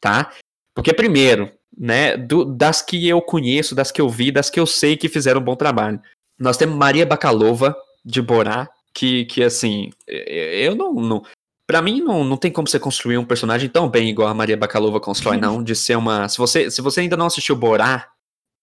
[0.00, 0.32] tá?
[0.76, 4.66] Porque primeiro, né, do, das que eu conheço, das que eu vi, das que eu
[4.66, 6.00] sei que fizeram um bom trabalho.
[6.38, 10.94] Nós temos Maria Bakalova de Borá que, que assim, eu não.
[10.94, 11.22] não
[11.64, 14.56] Pra mim, não, não tem como você construir um personagem tão bem igual a Maria
[14.56, 15.62] Bakalova constrói, não.
[15.62, 16.28] De ser uma.
[16.28, 18.12] Se você, se você ainda não assistiu Borá,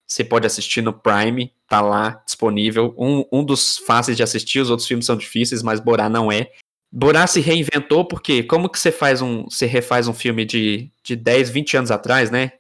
[0.06, 2.94] você pode assistir no Prime, tá lá disponível.
[2.98, 6.52] Um, um dos fáceis de assistir, os outros filmes são difíceis, mas Borá não é.
[6.92, 11.16] Borá se reinventou porque como que você faz um, você refaz um filme de, de
[11.16, 12.54] 10, 20 anos atrás, né?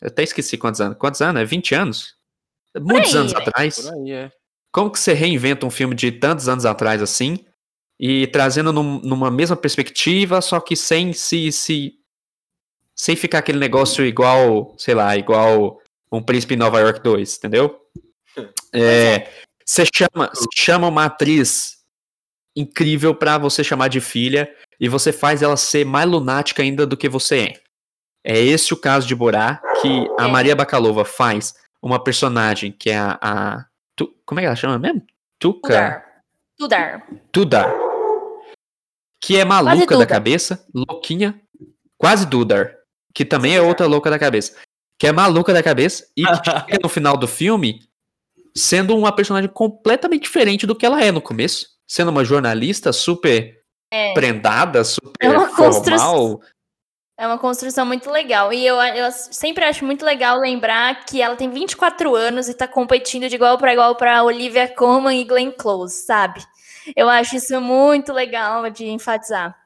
[0.00, 0.96] Eu até esqueci quantos anos.
[0.98, 1.42] Quantos anos?
[1.42, 2.14] É 20 anos?
[2.80, 3.40] Muitos aí, anos né?
[3.40, 3.80] atrás.
[3.80, 4.30] Por aí, é.
[4.76, 7.38] Como que você reinventa um filme de tantos anos atrás assim
[7.98, 11.94] e trazendo num- numa mesma perspectiva, só que sem se, se
[12.94, 15.80] sem ficar aquele negócio igual, sei lá, igual
[16.12, 17.80] um Príncipe em Nova York 2, entendeu?
[18.74, 19.32] É,
[19.64, 21.78] você chama, você chama uma atriz
[22.54, 26.98] incrível pra você chamar de filha e você faz ela ser mais lunática ainda do
[26.98, 27.52] que você é.
[28.22, 30.30] É esse o caso de Borá, que a É.
[30.30, 34.78] Maria Bakalova faz uma personagem que é a, a Tu- como é que ela chama
[34.78, 35.02] mesmo?
[35.38, 36.04] Tuca
[36.58, 37.06] Tudar.
[37.32, 37.74] Tudar.
[39.22, 41.40] Que é maluca da cabeça, louquinha,
[41.98, 42.74] quase Dudar,
[43.14, 44.56] que também é outra louca da cabeça.
[44.98, 47.80] Que é maluca da cabeça e que chega no final do filme
[48.56, 51.66] sendo uma personagem completamente diferente do que ela é no começo.
[51.88, 53.60] Sendo uma jornalista super
[53.92, 54.12] É.
[54.14, 56.40] prendada, super É formal.
[57.18, 58.52] É uma construção muito legal.
[58.52, 62.68] E eu, eu sempre acho muito legal lembrar que ela tem 24 anos e tá
[62.68, 66.44] competindo de igual para igual para Olivia Colman e Glenn Close, sabe?
[66.94, 69.56] Eu acho isso muito legal de enfatizar.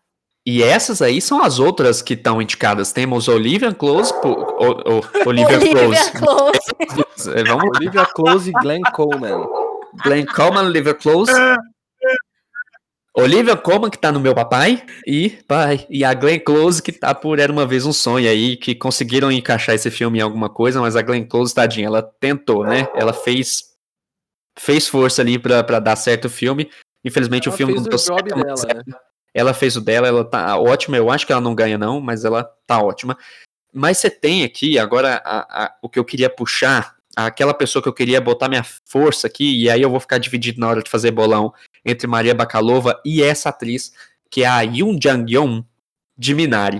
[0.46, 2.92] E essas aí são as outras que estão indicadas.
[2.92, 6.12] Temos Olivia Close, po- o- o- Olivia Close.
[6.12, 6.60] Close.
[7.46, 7.76] Vamos.
[7.78, 9.44] Olivia Close e Glenn Coleman.
[10.04, 11.32] Glenn Coleman, Olivia Close.
[13.16, 15.84] Olivia Colman, que tá no meu papai, e pai.
[15.90, 19.32] E a Glenn Close, que tá por Era Uma Vez Um Sonho aí, que conseguiram
[19.32, 22.88] encaixar esse filme em alguma coisa, mas a Glenn Close, tadinha, ela tentou, né?
[22.94, 23.70] Ela fez
[24.58, 26.70] fez força ali pra, pra dar certo o filme.
[27.04, 28.82] Infelizmente Ela o filme não deu certo, dela, né?
[29.32, 30.96] ela fez o dela, ela tá ótima.
[30.96, 33.16] Eu acho que ela não ganha, não, mas ela tá ótima.
[33.72, 37.88] Mas você tem aqui, agora, a- a- o que eu queria puxar, aquela pessoa que
[37.88, 40.90] eu queria botar minha força aqui, e aí eu vou ficar dividido na hora de
[40.90, 41.52] fazer bolão
[41.84, 43.92] entre Maria Bakalova e essa atriz,
[44.30, 45.64] que é a Yoon Jang-yeon
[46.16, 46.78] de Minari.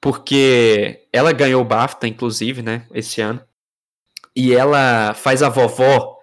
[0.00, 3.42] Porque ela ganhou o BAFTA, inclusive, né, esse ano.
[4.34, 6.18] E ela faz a vovó,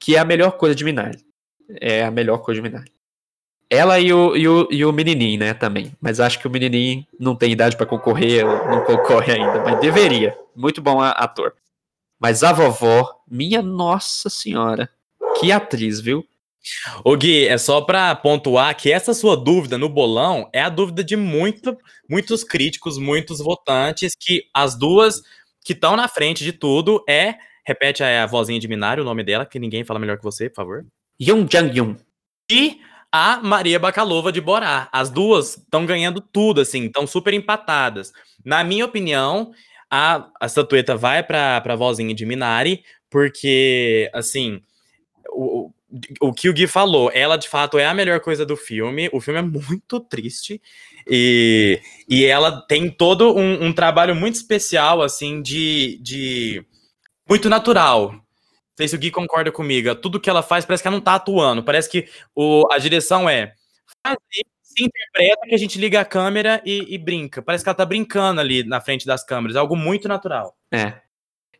[0.00, 1.24] que é a melhor coisa de Minari.
[1.80, 2.92] É a melhor coisa de Minari.
[3.68, 5.92] Ela e o, e o, e o menininho, né, também.
[6.00, 10.38] Mas acho que o menininho não tem idade pra concorrer, não concorre ainda, mas deveria.
[10.54, 11.54] Muito bom ator.
[12.18, 14.88] Mas a vovó, minha nossa senhora,
[15.38, 16.26] que atriz, viu?
[17.04, 21.04] Ô Gui, é só pra pontuar que essa sua dúvida no bolão é a dúvida
[21.04, 21.76] de muito,
[22.08, 25.22] muitos críticos, muitos votantes, que as duas
[25.64, 27.34] que estão na frente de tudo é.
[27.66, 30.48] Repete a, a vozinha de Minari, o nome dela, que ninguém fala melhor que você,
[30.48, 30.86] por favor.
[31.20, 31.96] Yoon Jang-yoon.
[32.50, 32.78] E
[33.10, 34.88] a Maria Bakalova de Borá.
[34.92, 38.12] As duas estão ganhando tudo, assim, estão super empatadas.
[38.44, 39.52] Na minha opinião,
[39.90, 44.60] a, a estatueta vai pra, pra vozinha de Minari, porque, assim,
[45.30, 45.72] o,
[46.20, 49.08] o- que o Gui falou, ela de fato é a melhor coisa do filme.
[49.12, 50.60] O filme é muito triste.
[51.08, 55.98] E, e ela tem todo um, um trabalho muito especial, assim, de.
[56.02, 56.64] de
[57.28, 58.12] muito natural.
[58.12, 58.22] Não
[58.78, 59.94] sei se o Gui concorda comigo.
[59.96, 61.62] Tudo que ela faz parece que ela não tá atuando.
[61.64, 63.54] Parece que o, a direção é.
[64.06, 67.42] Faz aí, se interpreta que a gente liga a câmera e, e brinca.
[67.42, 69.56] Parece que ela tá brincando ali na frente das câmeras.
[69.56, 70.54] Algo muito natural.
[70.72, 71.00] É.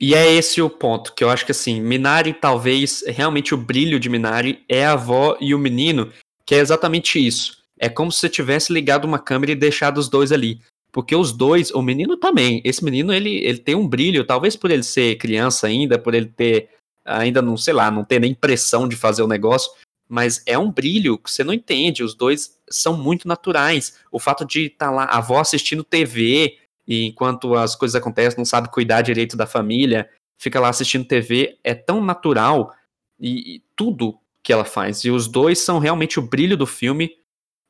[0.00, 3.98] E é esse o ponto, que eu acho que assim, Minari talvez, realmente o brilho
[3.98, 6.12] de Minari é a avó e o menino,
[6.44, 7.59] que é exatamente isso.
[7.78, 10.61] É como se você tivesse ligado uma câmera e deixado os dois ali.
[10.92, 14.70] Porque os dois, o menino também, esse menino ele, ele tem um brilho, talvez por
[14.70, 16.70] ele ser criança ainda, por ele ter
[17.04, 19.70] ainda não, sei lá, não ter nem pressão de fazer o negócio,
[20.09, 23.98] mas é um brilho que você não entende, os dois são muito naturais.
[24.11, 28.44] O fato de estar lá, a avó assistindo TV, e enquanto as coisas acontecem, não
[28.44, 32.72] sabe cuidar direito da família, fica lá assistindo TV, é tão natural
[33.18, 35.05] e, e tudo que ela faz.
[35.05, 37.11] E os dois são realmente o brilho do filme,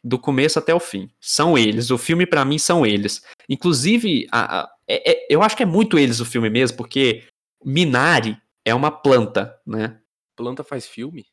[0.04, 1.10] do começo até o fim.
[1.20, 1.90] São eles.
[1.90, 3.24] O filme, pra mim, são eles.
[3.48, 7.24] Inclusive, a- a- é- é- eu acho que é muito eles o filme mesmo, porque
[7.64, 9.98] Minari é uma planta, né?
[10.36, 11.24] Planta faz filme?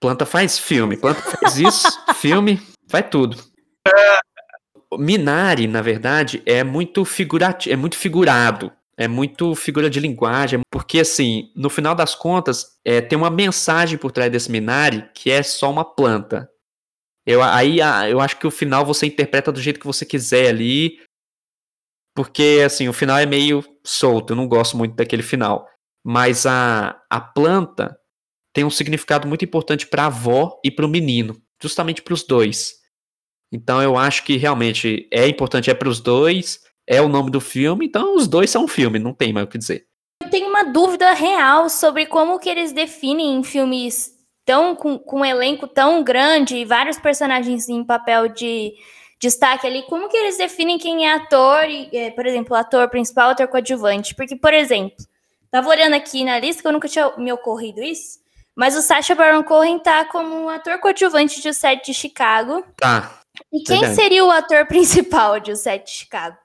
[0.00, 3.36] Planta faz filme, planta faz isso, filme, faz tudo.
[4.98, 11.00] Minari, na verdade, é muito figurativo, é muito figurado, é muito figura de linguagem, porque
[11.00, 15.42] assim, no final das contas, é, tem uma mensagem por trás desse Minari que é
[15.42, 16.48] só uma planta.
[17.24, 17.78] Eu, aí
[18.10, 20.98] eu acho que o final você interpreta do jeito que você quiser ali,
[22.14, 25.68] porque assim, o final é meio solto, eu não gosto muito daquele final.
[26.04, 27.96] Mas a, a planta
[28.52, 32.24] tem um significado muito importante para a avó e para o menino, justamente para os
[32.24, 32.81] dois.
[33.52, 37.40] Então eu acho que realmente é importante é para os dois, é o nome do
[37.40, 39.84] filme, então os dois são um filme, não tem mais o que dizer.
[40.22, 44.12] Eu tenho uma dúvida real sobre como que eles definem filmes
[44.44, 48.72] tão com, com um elenco tão grande e vários personagens em papel de
[49.20, 53.30] destaque ali, como que eles definem quem é ator, e, é, por exemplo, ator principal,
[53.30, 54.16] ator coadjuvante?
[54.16, 54.96] Porque, por exemplo,
[55.48, 58.18] tava olhando aqui na lista, que eu nunca tinha me ocorrido isso,
[58.56, 62.64] mas o Sacha Baron Cohen tá como um ator coadjuvante de O Sete de Chicago.
[62.76, 63.21] Tá.
[63.52, 63.94] E quem Verdade.
[63.94, 66.36] seria o ator principal de O Sete de Chicago?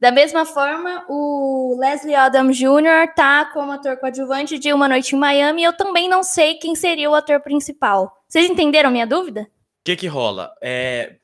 [0.00, 3.14] Da mesma forma, o Leslie Odom Jr.
[3.14, 5.62] tá como ator coadjuvante de Uma Noite em Miami.
[5.62, 8.12] E eu também não sei quem seria o ator principal.
[8.28, 9.42] Vocês entenderam minha dúvida?
[9.42, 9.46] O
[9.84, 10.50] que que rola?
[10.60, 11.16] É,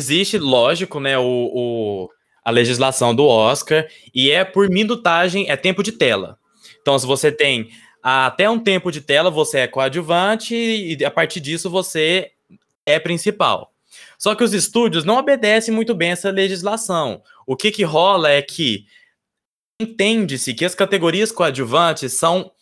[0.00, 2.08] existe, lógico, né, o, o-
[2.44, 6.36] a legislação do Oscar e é por minutagem, é tempo de tela.
[6.80, 7.68] Então, se você tem
[8.02, 12.32] até um tempo de tela, você é coadjuvante e a partir disso você
[12.84, 13.72] é principal.
[14.20, 17.22] Só que os estúdios não obedecem muito bem essa legislação.
[17.46, 18.84] O que que rola é que
[19.80, 22.52] entende-se que as categorias coadjuvantes são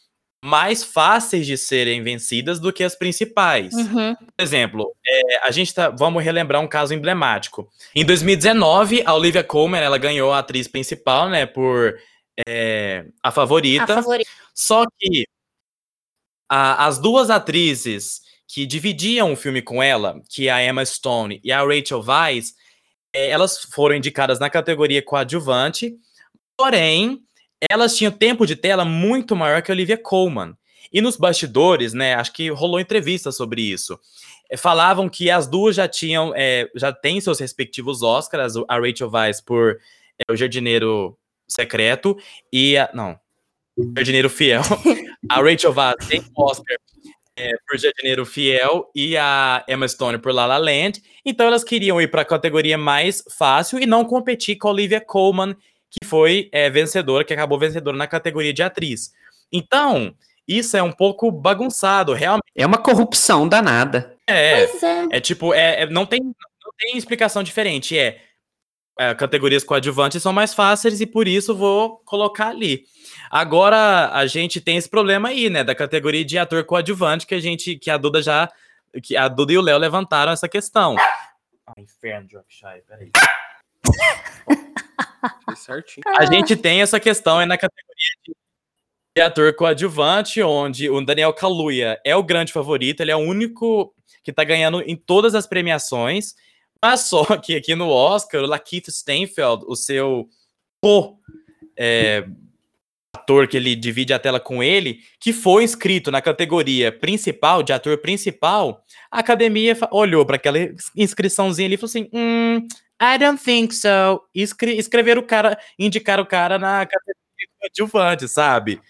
[0.44, 3.74] mais fáceis de serem vencidas do que as principais.
[3.74, 4.14] Uhum.
[4.14, 7.68] Por exemplo, é, a gente tá, vamos relembrar um caso emblemático.
[7.92, 11.98] Em 2019, a Olivia Colman ela ganhou a atriz principal, né, por
[12.46, 13.94] é, a A favorita.
[13.96, 14.30] favorita.
[14.54, 15.26] Só que
[16.48, 21.38] a- as duas atrizes que dividiam o filme com ela, que é a Emma Stone
[21.44, 22.54] e a Rachel Weisz,
[23.12, 25.94] eh, elas foram indicadas na categoria coadjuvante,
[26.56, 27.20] porém,
[27.70, 30.54] elas tinham tempo de tela muito maior que a Olivia Colman.
[30.90, 34.00] E nos bastidores, né, acho que rolou entrevista sobre isso.
[34.50, 39.10] eh, Falavam que as duas já tinham, eh, já têm seus respectivos Oscars, a Rachel
[39.10, 39.78] Weisz por
[40.18, 42.16] eh, O Jardineiro Secreto
[42.50, 43.18] e a, não,
[43.94, 44.62] Jardineiro Fiel.
[45.28, 46.78] A Rachel Weisz tem Oscar
[47.38, 51.02] é, por Jardineiro Fiel e a Emma Stone por La La Land.
[51.24, 55.00] Então elas queriam ir para a categoria mais fácil e não competir com a Olivia
[55.00, 55.54] Colman,
[55.90, 59.12] que foi é, vencedora, que acabou vencedora na categoria de atriz.
[59.52, 60.14] Então,
[60.46, 62.44] isso é um pouco bagunçado, realmente.
[62.56, 64.14] É uma corrupção danada.
[64.26, 65.06] É, Pois é.
[65.12, 67.96] é tipo, é, é- não, tem, não tem explicação diferente.
[67.96, 68.20] É,
[68.98, 72.84] é, categorias coadjuvantes são mais fáceis e por isso vou colocar ali.
[73.30, 77.40] Agora a gente tem esse problema aí, né, da categoria de ator coadjuvante que a
[77.40, 78.50] gente, que a Duda já,
[79.02, 80.96] que a Duda e o Léo levantaram essa questão.
[80.98, 83.10] Ah, inferno, Dropshy, peraí.
[85.56, 86.02] Certinho.
[86.18, 87.94] A gente tem essa questão aí na categoria
[88.26, 88.34] de,
[89.16, 93.94] de ator coadjuvante, onde o Daniel Kaluuya é o grande favorito, ele é o único
[94.22, 96.34] que tá ganhando em todas as premiações,
[96.82, 100.28] mas só que aqui no Oscar, o Lakeith Stanfield, o seu
[100.82, 101.18] co
[101.76, 102.24] é,
[103.14, 107.72] ator que ele divide a tela com ele, que foi inscrito na categoria principal, de
[107.72, 110.58] ator principal, a academia olhou para aquela
[110.96, 112.66] inscriçãozinha ali e falou assim: hum,
[113.00, 114.22] I don't think so.
[114.34, 118.80] E escre escreveram o cara, indicaram o cara na categoria coadjuvante, sabe?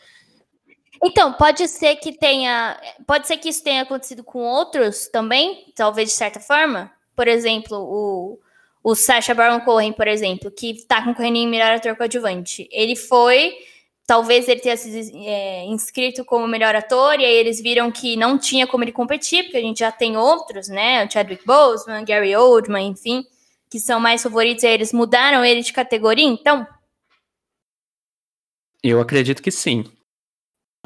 [1.02, 2.80] Então, pode ser que tenha.
[3.06, 6.90] Pode ser que isso tenha acontecido com outros também, talvez de certa forma.
[7.18, 8.38] Por exemplo, o,
[8.80, 12.68] o Sacha Baron Cohen, por exemplo, que tá concorrendo em melhor ator coadjuvante.
[12.70, 13.56] Ele foi.
[14.06, 18.38] Talvez ele tenha sido é, inscrito como melhor ator, e aí eles viram que não
[18.38, 21.04] tinha como ele competir, porque a gente já tem outros, né?
[21.04, 23.26] O Chadwick Boseman, Gary Oldman, enfim,
[23.68, 26.64] que são mais favoritos, e aí eles mudaram ele de categoria, então
[28.80, 29.84] Eu acredito que sim.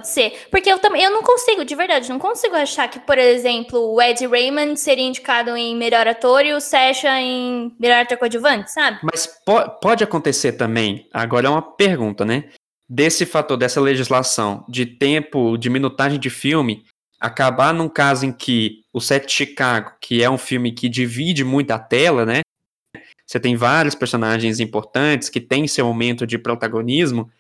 [0.05, 0.47] Ser.
[0.51, 4.01] Porque eu também eu não consigo, de verdade, não consigo achar que, por exemplo, o
[4.01, 8.99] Ed Raymond seria indicado em melhor ator e o Sasha em melhor ator coadjuvante, sabe?
[9.03, 12.51] Mas po- pode acontecer também, agora é uma pergunta, né?
[12.89, 16.85] Desse fator, dessa legislação de tempo, de minutagem de filme,
[17.19, 21.71] acabar num caso em que o Set Chicago, que é um filme que divide muito
[21.71, 22.41] a tela, né?
[23.27, 27.31] Você tem vários personagens importantes que têm seu momento de protagonismo.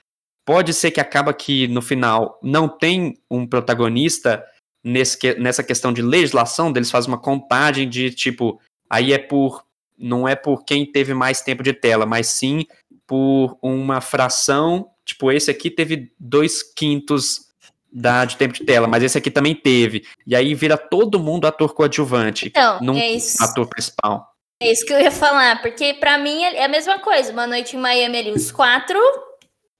[0.44, 4.44] Pode ser que acaba que no final não tem um protagonista
[4.84, 9.64] nesse que- nessa questão de legislação, deles fazem uma contagem de tipo, aí é por
[9.98, 12.66] não é por quem teve mais tempo de tela, mas sim
[13.06, 14.88] por uma fração.
[15.04, 17.52] Tipo, esse aqui teve dois quintos
[17.92, 20.04] da, de tempo de tela, mas esse aqui também teve.
[20.26, 24.26] E aí vira todo mundo ator coadjuvante, Então, não é isso, ator principal.
[24.60, 27.30] é isso que eu ia falar, porque pra mim é a mesma coisa.
[27.32, 28.98] Uma noite em Miami ali, os quatro.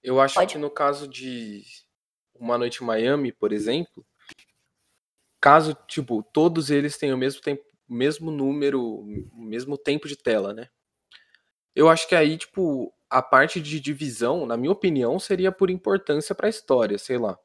[0.02, 0.52] Eu acho Pode.
[0.54, 1.62] que no caso de
[2.34, 4.04] Uma Noite em Miami, por exemplo,
[5.40, 9.04] caso, tipo, todos eles tenham o mesmo tempo, o mesmo número, o
[9.42, 10.68] mesmo tempo de tela, né?
[11.74, 16.34] Eu acho que aí, tipo, a parte de divisão, na minha opinião, seria por importância
[16.34, 17.38] pra história, sei lá.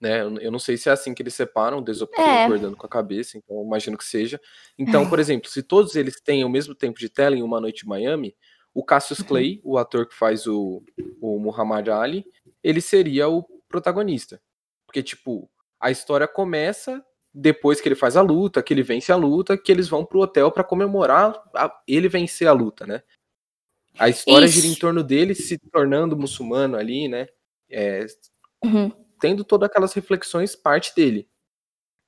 [0.00, 0.20] né?
[0.22, 2.74] Eu, não sei se é assim que eles separam, o Desopo tá É.
[2.76, 4.38] com a cabeça, então eu imagino que seja.
[4.78, 7.84] Então, por exemplo, se todos eles têm o mesmo tempo de tela em Uma Noite
[7.86, 8.36] em Miami,
[8.74, 9.26] o Cassius Uhum.
[9.26, 10.82] Clay, o ator que faz o,
[11.20, 12.24] o Muhammad Ali,
[12.62, 14.40] ele seria o protagonista.
[14.86, 15.48] Porque, tipo,
[15.80, 19.70] a história começa depois que ele faz a luta, que ele vence a luta, que
[19.72, 23.02] eles vão pro hotel pra comemorar a- ele vencer a luta, né?
[23.98, 24.54] A história Isso.
[24.60, 27.28] gira em torno dele se tornando muçulmano ali, né?
[27.70, 28.04] É,
[28.64, 28.90] Uhum.
[29.20, 31.28] tendo todas aquelas reflexões parte dele.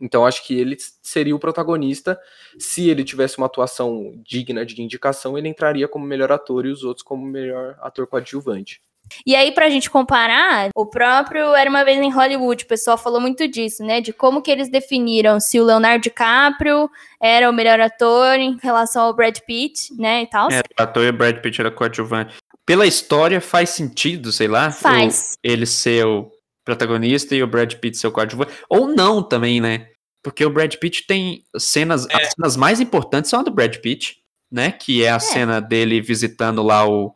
[0.00, 2.18] Então acho que ele seria o protagonista.
[2.58, 6.84] Se ele tivesse uma atuação digna de indicação, ele entraria como melhor ator e os
[6.84, 8.80] outros como melhor ator coadjuvante.
[9.24, 13.20] E aí, pra gente comparar, o próprio Era Uma Vez em Hollywood, o pessoal falou
[13.20, 14.00] muito disso, né?
[14.00, 16.90] De como que eles definiram se o Leonardo DiCaprio
[17.22, 20.22] era o melhor ator em relação ao Brad Pitt, né?
[20.22, 20.50] E tal.
[20.50, 22.34] É, o ator e o Brad Pitt era coadjuvante.
[22.66, 25.34] Pela história faz sentido, sei lá, Faz.
[25.34, 26.28] o- ele ser o
[26.66, 28.52] protagonista e o Brad Pitt ser o coadjuvante.
[28.68, 29.88] Ou não também, né?
[30.22, 32.16] Porque o Brad Pitt tem cenas, É.
[32.16, 34.16] as cenas mais importantes são a do Brad Pitt,
[34.50, 34.72] né?
[34.72, 37.14] Que é a cena dele visitando lá o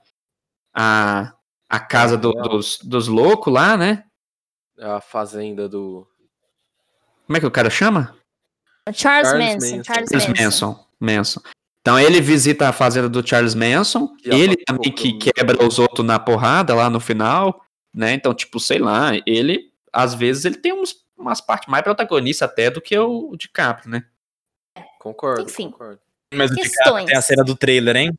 [0.72, 1.34] a,
[1.68, 2.48] a casa do- Não.
[2.48, 4.04] dos, dos loucos lá, né?
[4.80, 6.06] A fazenda do.
[7.26, 8.16] Como é que o cara chama?
[8.94, 9.76] Charles, Charles Manson.
[9.76, 9.84] Manson.
[9.84, 10.66] Charles Charles Manson.
[10.68, 10.86] Manson.
[11.00, 11.40] Manson.
[11.82, 16.06] Então ele visita a fazenda do Charles Manson, E ele também que quebra os outros
[16.06, 17.60] na porrada lá no final,
[17.94, 18.12] né?
[18.12, 22.70] Então, tipo, sei lá, ele, às vezes, ele tem uns, umas partes mais protagonistas até
[22.70, 24.04] do que o, o DiCaprio, né?
[24.98, 25.70] Concordo, Enfim.
[25.70, 26.00] concordo.
[26.32, 26.72] Mas o Questões.
[26.72, 28.12] DiCaprio tem a cena do trailer, hein?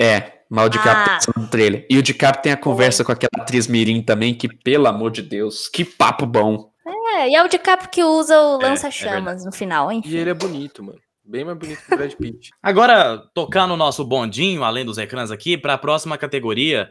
[0.00, 1.18] É, mas o DiCaprio Ah.
[1.18, 1.86] tá no trailer.
[1.90, 5.22] E o DiCaprio tem a conversa com aquela atriz Mirim também, que, pelo amor de
[5.22, 6.70] Deus, que papo bom.
[7.16, 10.00] É, e é o DiCaprio que usa o É, é lança-chamas no final, hein?
[10.04, 10.98] E ele é bonito, mano.
[11.22, 12.50] Bem mais bonito que o Brad Pitt.
[12.62, 16.90] Agora, tocando o nosso bondinho, além dos ecrãs aqui, para a próxima categoria,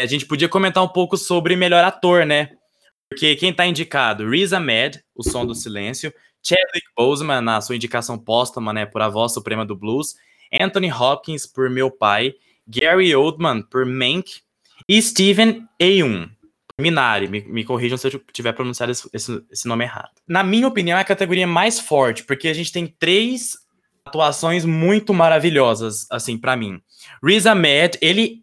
[0.00, 2.50] a gente podia comentar um pouco sobre melhor ator, né?
[3.08, 4.28] Porque quem tá indicado?
[4.28, 9.08] Riz Ahmed, O Som do Silêncio, Chadwick Boseman, na sua indicação póstuma, né, por A
[9.08, 10.14] Voz Suprema do Blues,
[10.60, 12.34] Anthony Hopkins, por Meu Pai,
[12.66, 14.40] Gary Oldman, por Mank,
[14.88, 16.26] e Steven Yeun,
[16.76, 17.28] por Minari.
[17.28, 20.10] Me, me corrijam se eu tiver pronunciado esse, esse- esse nome errado.
[20.28, 23.56] Na minha opinião, é a categoria mais forte, porque a gente tem três
[24.04, 26.80] atuações muito maravilhosas, assim, pra mim.
[27.24, 28.42] Riz Ahmed, ele,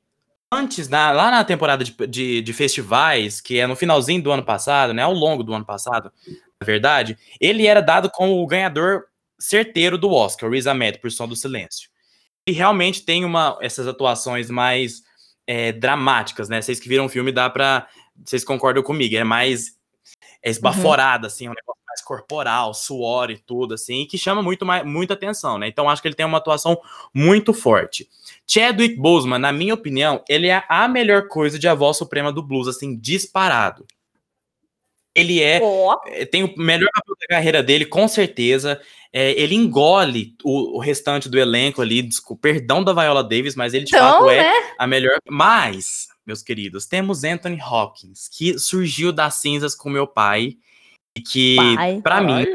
[0.51, 4.43] antes, na- lá na temporada de, de, de festivais, que é no finalzinho do ano
[4.43, 6.11] passado, né, ao longo do ano passado,
[6.59, 9.05] na verdade, ele era dado como o ganhador
[9.39, 11.89] certeiro do Oscar, Riz Ahmed, por Som do Silêncio.
[12.45, 15.01] E realmente tem uma, essas atuações mais
[15.47, 17.87] é, dramáticas, né, vocês que viram o filme, dá pra,
[18.23, 19.79] vocês concordam comigo, é mais
[20.43, 24.65] é esbaforada, assim, é um negócio mais corporal, suor e tudo, assim, que chama muito
[24.65, 25.67] mais, muita atenção, né?
[25.67, 26.79] Então acho que ele tem uma atuação
[27.13, 28.09] muito forte.
[28.51, 32.43] Chadwick Boseman, na minha opinião, ele é a melhor coisa de A Voz Suprema do
[32.43, 33.85] Blues, assim, disparado.
[35.15, 35.61] Ele é
[36.07, 38.81] é, tem o melhor da carreira dele, com certeza.
[39.13, 43.73] É, ele engole o, o restante do elenco ali, desculpa, perdão da Viola Davis, mas
[43.73, 44.73] ele de então, fato é né?
[44.77, 45.17] a melhor.
[45.29, 50.57] Mas, meus queridos, temos Anthony Hopkins, que surgiu das cinzas com meu pai,
[51.17, 52.01] e que, Pai.
[52.01, 52.45] pra mim,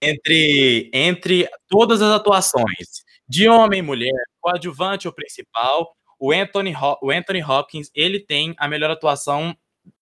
[0.00, 6.98] entre, entre todas as atuações de homem e mulher, coadjuvante ou principal, o Anthony, Ho-
[7.02, 9.56] o Anthony Hopkins, ele tem a melhor atuação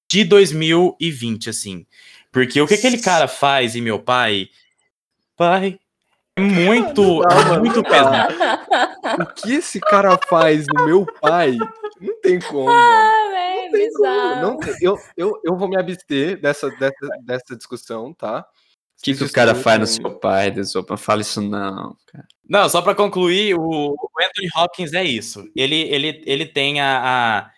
[0.09, 1.87] de 2020, assim.
[2.31, 4.49] Porque o que aquele cara faz em meu pai,
[5.37, 5.79] pai,
[6.37, 8.35] é muito, dá, é muito pesado.
[9.23, 11.57] O que esse cara faz no meu pai?
[12.01, 12.69] Não tem como.
[12.71, 14.41] Ah, velho, Não tem como, bizarro.
[14.41, 18.47] não tem- eu, eu, eu vou me abster dessa, dessa, dessa discussão, tá?
[18.99, 20.95] O que, que o cara faz no seu pai, Desopa?
[20.95, 22.27] Não fala isso não, cara.
[22.49, 25.45] Não, só pra concluir, o, Anthony Hopkins é isso.
[25.55, 26.99] Ele, ele, ele tem a,
[27.41, 27.51] a-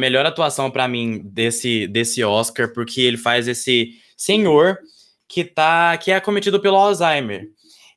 [0.00, 4.78] melhor atuação pra mim desse, desse Oscar, porque ele faz esse senhor
[5.28, 7.48] que tá que é acometido pelo Alzheimer.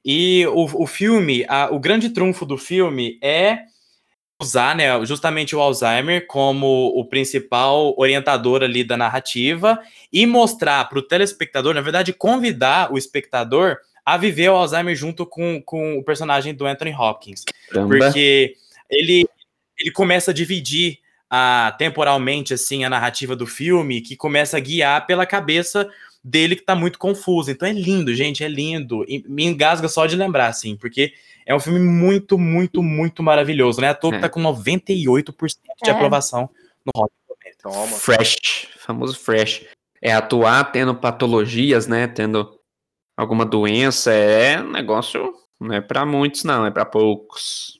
[0.03, 3.59] E o, o filme, a- o grande trunfo do filme é
[4.41, 9.79] usar né, justamente o Alzheimer como o principal orientador ali da narrativa
[10.11, 15.25] e mostrar para o telespectador, na verdade, convidar o espectador a viver o Alzheimer junto
[15.25, 17.43] com, com o personagem do Anthony Hopkins.
[17.69, 17.97] Caramba.
[17.97, 18.55] Porque
[18.89, 19.25] ele,
[19.79, 25.07] ele começa a dividir a, temporalmente assim a narrativa do filme, que começa a guiar
[25.07, 25.89] pela cabeça
[26.23, 27.51] dele que tá muito confuso.
[27.51, 29.05] Então é lindo, gente, é lindo.
[29.07, 31.13] E me engasga só de lembrar, assim, porque
[31.45, 33.89] é um filme muito, muito, muito maravilhoso, né?
[33.89, 34.21] A toa que É.
[34.21, 35.93] tá com 98% de É.
[35.93, 36.49] aprovação
[36.85, 37.57] no Rotten Tomatoes.
[37.61, 37.99] Toma.
[37.99, 39.65] Fresh, famoso fresh.
[40.01, 42.07] É atuar tendo patologias, né?
[42.07, 42.59] Tendo
[43.17, 44.11] alguma doença.
[44.13, 45.33] É um negócio.
[45.59, 47.79] Não é pra muitos, não, é pra poucos.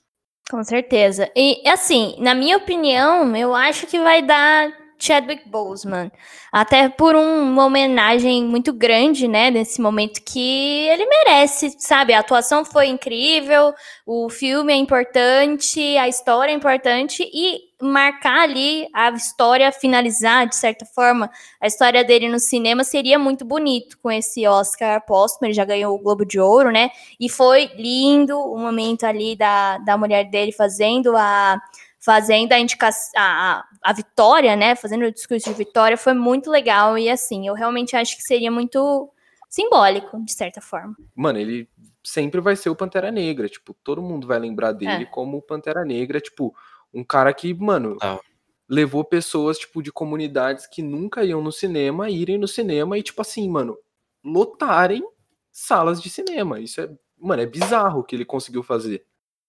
[0.50, 1.30] Com certeza.
[1.36, 6.10] E assim, na minha opinião, eu acho que vai dar Chadwick Boseman.
[6.52, 12.12] Até por um- uma homenagem muito grande, né, nesse momento que ele merece, sabe?
[12.14, 13.74] A atuação foi incrível,
[14.06, 20.56] o filme é importante, a história é importante e marcar ali a história, finalizar, de
[20.56, 21.30] certa forma,
[21.60, 25.94] a história dele no cinema seria muito bonito com esse Oscar póstumo, ele já ganhou
[25.94, 26.90] o Globo de Ouro, né?
[27.20, 31.60] E foi lindo o momento ali da, da mulher dele fazendo a
[32.06, 34.76] fazendo a indicação, a, a- vitória, né?
[34.76, 36.96] Fazendo o discurso de vitória, foi muito legal.
[36.96, 39.10] E assim, eu realmente acho que seria muito
[39.50, 40.96] simbólico, de certa forma.
[41.16, 41.68] Mano, ele
[42.04, 43.48] sempre vai ser o Pantera Negra.
[43.48, 45.06] Tipo, todo mundo vai lembrar dele É.
[45.06, 46.20] como o Pantera Negra.
[46.20, 46.54] Tipo,
[46.94, 48.20] um cara que, mano, Ah.
[48.68, 53.20] levou pessoas, tipo, de comunidades que nunca iam no cinema, irem no cinema e, tipo
[53.20, 53.76] assim, mano,
[54.24, 55.02] lotarem
[55.50, 56.60] salas de cinema.
[56.60, 56.88] Isso é,
[57.18, 59.04] mano, é bizarro o que ele conseguiu fazer.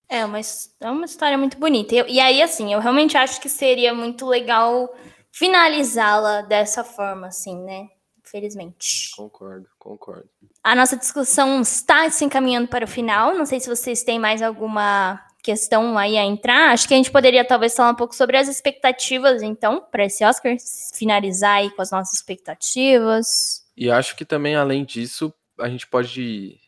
[0.10, 1.94] É uma, his- é uma história muito bonita.
[1.94, 4.94] E, eu- e aí, assim, eu realmente acho que seria muito legal
[5.32, 7.88] finalizá-la dessa forma, assim, né?
[8.26, 9.12] Infelizmente.
[9.16, 10.28] Concordo, concordo.
[10.64, 13.34] A nossa discussão está se encaminhando para o final.
[13.36, 16.72] Não sei se vocês têm mais alguma questão aí a entrar.
[16.74, 20.26] Acho que a gente poderia talvez falar um pouco sobre as expectativas, então, para esse
[20.26, 20.56] Oscar.
[20.94, 23.64] Finalizar aí com as nossas expectativas.
[23.78, 26.60] E acho que também, além disso, a gente pode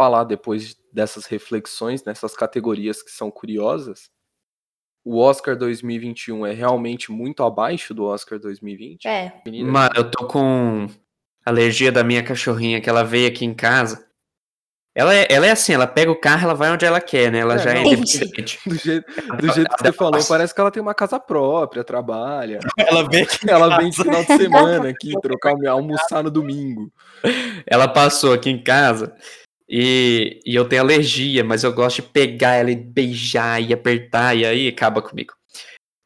[0.00, 4.08] falar depois dessas reflexões, nessas categorias que são curiosas.
[5.04, 9.06] O Oscar 2021 é realmente muito abaixo do Oscar 2020?
[9.06, 9.42] É.
[9.62, 10.86] Mano, eu tô com
[11.44, 14.08] alergia da minha cachorrinha, que ela veio aqui em casa.
[14.94, 17.40] Ela é, ela é assim, ela pega o carro, ela vai onde ela quer, né?
[17.40, 17.92] Ela É, já é não.
[17.92, 18.58] independente.
[18.66, 22.58] do jeito, do jeito que você falou, parece que ela tem uma casa própria, trabalha.
[22.78, 23.50] Ela vem aqui.
[23.50, 26.90] Ela vem de final de semana aqui, trocar o almoçar no domingo.
[27.66, 29.14] Ela passou aqui em casa
[29.70, 34.36] e, e eu tenho alergia, mas eu gosto de pegar ela e beijar e apertar,
[34.36, 35.32] e aí acaba comigo.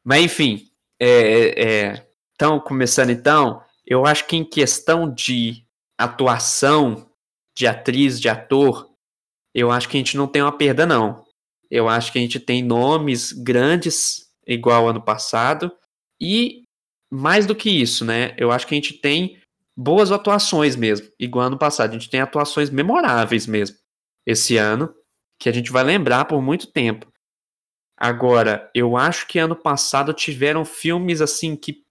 [0.03, 5.65] Mas enfim, é, é, então, começando então, eu acho que em questão de
[5.97, 7.09] atuação
[7.57, 8.87] de atriz, de ator,
[9.51, 11.25] eu acho que a gente não tem uma perda, não.
[11.71, 15.71] Eu acho que a gente tem nomes grandes, igual ano passado,
[16.21, 16.65] e
[17.11, 18.35] mais do que isso, né?
[18.37, 19.41] Eu acho que a gente tem
[19.75, 21.91] boas atuações mesmo, igual ano passado.
[21.91, 23.75] A gente tem atuações memoráveis mesmo
[24.25, 24.93] esse ano,
[25.39, 27.11] que a gente vai lembrar por muito tempo.
[27.97, 31.83] Agora, eu acho que ano passado tiveram filmes assim que.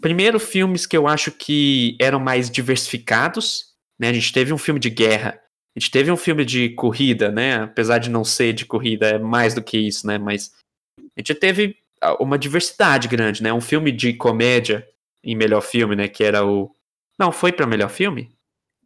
[0.00, 3.74] Primeiro, filmes que eu acho que eram mais diversificados.
[3.98, 4.08] Né?
[4.08, 5.40] A gente teve um filme de guerra,
[5.76, 7.62] a gente teve um filme de corrida, né?
[7.62, 10.18] Apesar de não ser de corrida, é mais do que isso, né?
[10.18, 10.52] Mas
[10.98, 11.76] a gente teve
[12.18, 13.52] uma diversidade grande, né?
[13.52, 14.86] Um filme de comédia
[15.22, 16.08] em melhor filme, né?
[16.08, 16.70] Que era o.
[17.18, 18.30] Não, foi pra melhor filme?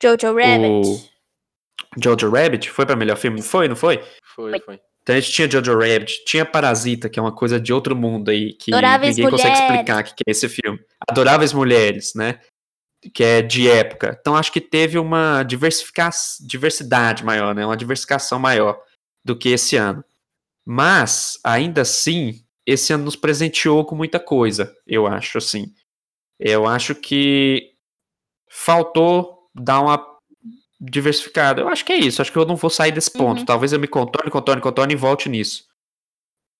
[0.02, 0.88] Jojo Rabbit.
[0.88, 1.12] O-
[2.02, 2.70] Jojo Rabbit?
[2.70, 3.42] Foi pra melhor filme?
[3.42, 4.02] Foi, não foi?
[4.34, 4.80] Foi, foi.
[5.02, 8.30] Então a gente tinha Jojo Rabbit, tinha Parasita, que é uma coisa de outro mundo
[8.30, 9.70] aí, que Adoráveis ninguém consegue Mulheres.
[9.70, 10.78] explicar o que que é esse filme.
[11.08, 12.40] Adoráveis Mulheres, né?
[13.12, 14.16] Que é de época.
[14.20, 16.08] Então acho que teve uma diversifica...
[16.46, 17.66] diversidade maior, né?
[17.66, 18.80] Uma diversificação maior
[19.24, 20.04] do que esse ano.
[20.64, 25.74] Mas, ainda assim, esse ano nos presenteou com muita coisa, eu acho, assim.
[26.38, 27.71] Eu acho que
[28.52, 30.06] faltou dar uma
[30.78, 31.62] diversificada.
[31.62, 32.20] Eu acho que é isso.
[32.20, 33.40] Acho que eu não vou sair desse ponto.
[33.40, 33.44] Uhum.
[33.46, 35.66] Talvez eu me contorne, contorne, contorne e volte nisso.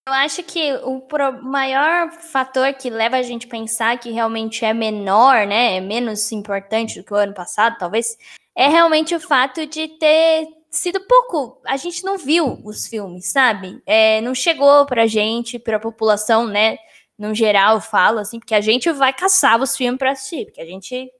[0.08, 1.06] Eu acho que o
[1.42, 6.32] maior fator que leva a gente a pensar que realmente é menor, né, é menos
[6.32, 8.16] importante do que o ano passado, talvez,
[8.56, 11.60] é realmente o fato de ter sido pouco.
[11.64, 13.80] A gente não viu os filmes, sabe?
[13.86, 16.78] É, não chegou pra gente, pra população, né?
[17.18, 20.60] No geral, eu falo assim, porque a gente vai caçar os filmes pra assistir, porque
[20.60, 21.10] a gente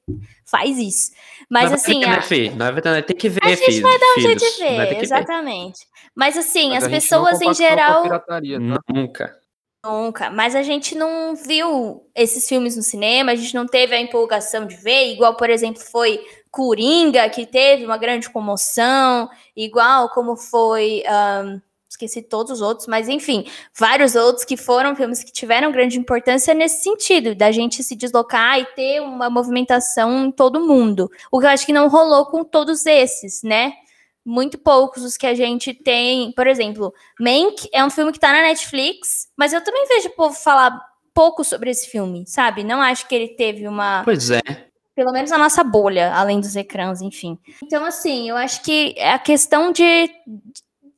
[0.45, 1.13] faz isso.
[1.51, 2.09] Mas Não é assim, ver, a,
[2.51, 2.57] né?
[2.57, 4.59] Não é verdade, tem que ver, a gente filho, vai dar um jeito de ter
[4.77, 5.03] ver, que ver.
[5.03, 5.87] exatamente.
[6.15, 8.21] Mas assim, Mas as a gente não pessoas em compactua com a geral.
[8.21, 8.83] tá?
[8.93, 9.43] Nunca.
[9.85, 14.01] Nunca, mas a gente não viu esses filmes no cinema, a gente não teve a
[14.01, 20.37] empolgação de ver, igual, por exemplo, foi Coringa, que teve uma grande comoção, igual como
[20.37, 21.03] foi.
[21.05, 21.61] ahn,
[21.93, 23.47] esqueci todos os outros, mas enfim,
[23.79, 28.59] vários outros que foram filmes que tiveram grande importância nesse sentido, da gente se deslocar
[28.59, 31.11] e ter uma movimentação em todo mundo.
[31.31, 33.73] O que eu acho que não rolou com todos esses, né?
[34.25, 36.33] Muito poucos os que a gente tem.
[36.33, 40.17] Por exemplo, Mank é um filme que tá na Netflix, mas eu também vejo o
[40.17, 40.81] povo falar
[41.13, 42.65] pouco sobre esse filme, sabe?
[42.65, 44.03] Não acho que ele teve uma.
[44.05, 44.41] Pois é.
[44.95, 47.39] Pelo menos na nossa bolha, além dos ecrãs, enfim.
[47.63, 50.11] Então, assim, eu acho que a questão de.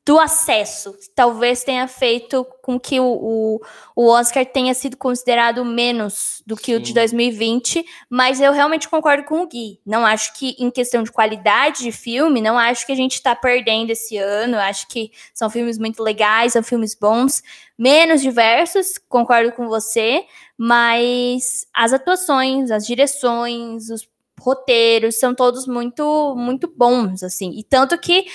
[0.07, 0.95] Do acesso.
[1.15, 3.61] Talvez tenha feito com que o, o,
[3.97, 6.75] o, Oscar tenha sido considerado menos do que Sim.
[6.75, 9.81] o de 2020, mas eu realmente concordo com o Gui.
[9.85, 13.35] Não acho que, em questão de qualidade de filme, não acho que a gente está
[13.35, 14.59] perdendo esse ano.
[14.59, 17.43] Acho que são filmes muito legais, são filmes bons,
[17.79, 20.27] menos diversos, concordo com você,
[20.57, 24.07] mas as atuações, as direções, os
[24.45, 27.53] roteiros são todos muito muito bons assim.
[27.59, 28.27] E tanto que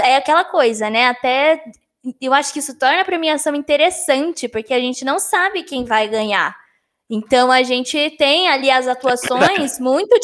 [0.00, 1.62] é aquela coisa né até
[2.20, 6.08] eu acho que isso torna a premiação interessante porque a gente não sabe quem vai
[6.08, 6.63] ganhar
[7.08, 10.14] então a gente tem ali as atuações muito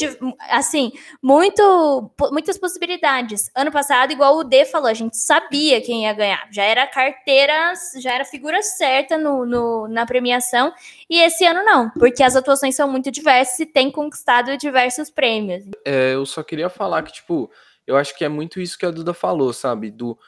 [0.49, 0.91] assim,
[1.23, 3.51] muito muitas possibilidades.
[3.55, 6.49] Ano passado, igual o D falou, a gente sabia quem ia ganhar.
[6.51, 10.73] Já era carteira, já era figura certa no, no, na premiação.
[11.09, 15.65] E esse ano não, porque as atuações são muito diversas e tem conquistado diversos prêmios.
[15.85, 17.51] É, eu só queria falar que, tipo,
[17.87, 19.91] eu acho que é muito isso que a Duda falou, sabe?
[19.91, 20.19] Do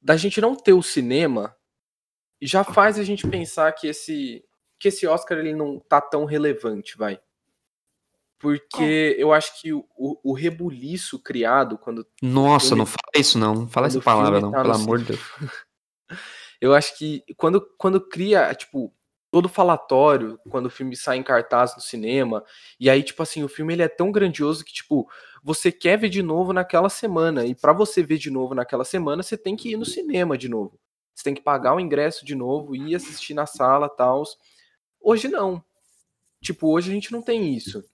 [0.00, 1.54] da gente não ter o cinema
[2.40, 4.42] já faz a gente pensar que esse
[4.80, 7.20] que esse Oscar ele não tá tão relevante, vai.
[8.38, 12.06] Porque eu acho que o, o, rebuliço criado quando.
[12.22, 13.54] Nossa, filme, não fala isso não.
[13.54, 15.20] Não fala essa palavra, não, tá pelo amor de Deus.
[16.58, 18.90] eu acho que quando, quando cria, tipo,
[19.30, 22.42] todo falatório, quando o filme sai em cartaz no cinema,
[22.80, 25.06] e aí, tipo assim, o filme ele é tão grandioso que, tipo,
[25.42, 27.44] você quer ver de novo naquela semana.
[27.44, 30.48] E para você ver de novo naquela semana, você tem que ir no cinema de
[30.48, 30.80] novo.
[31.14, 34.22] Você tem que pagar o ingresso de novo, ir assistir na sala tal.
[35.00, 35.64] Hoje não.
[36.42, 37.84] Tipo, hoje a gente não tem isso.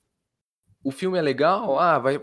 [0.83, 2.21] O filme é legal, ah, vai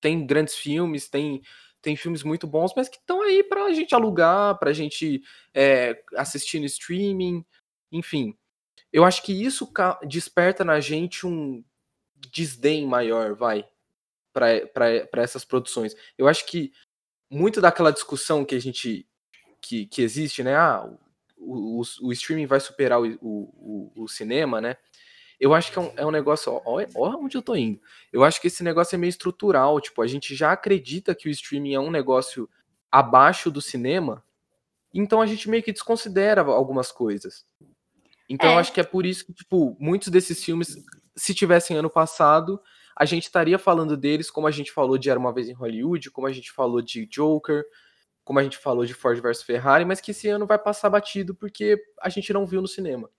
[0.00, 1.40] tem grandes filmes, tem
[1.80, 5.20] tem filmes muito bons, mas que estão aí pra gente alugar, pra gente
[5.52, 7.44] é, assistir no streaming,
[7.90, 8.38] enfim.
[8.92, 9.68] Eu acho que isso
[10.06, 11.64] desperta na gente um
[12.30, 13.66] desdém maior, vai,
[14.32, 15.96] para essas produções.
[16.16, 16.72] Eu acho que
[17.28, 19.08] muito daquela discussão que a gente
[19.60, 20.54] que, que existe, né?
[20.54, 20.88] Ah,
[21.44, 24.76] o, o, streaming vai superar o, o, o, cinema, né?
[25.40, 26.60] Eu acho que é um, é um negócio.
[26.64, 27.80] Olha onde eu tô indo.
[28.12, 29.80] Eu acho que esse negócio é meio estrutural.
[29.80, 32.48] Tipo, a gente já acredita que o streaming é um negócio
[32.90, 34.22] abaixo do cinema,
[34.92, 37.46] então a gente meio que desconsidera algumas coisas.
[38.28, 38.54] Então é.
[38.54, 40.76] eu acho que é por isso que, tipo, muitos desses filmes,
[41.16, 42.60] se tivessem ano passado,
[42.94, 46.10] a gente estaria falando deles como a gente falou de Era Uma Vez em Hollywood,
[46.10, 47.64] como a gente falou de Joker,
[48.24, 51.34] como a gente falou de Ford versus Ferrari, mas que esse ano vai passar batido
[51.34, 53.10] porque a gente não viu no cinema.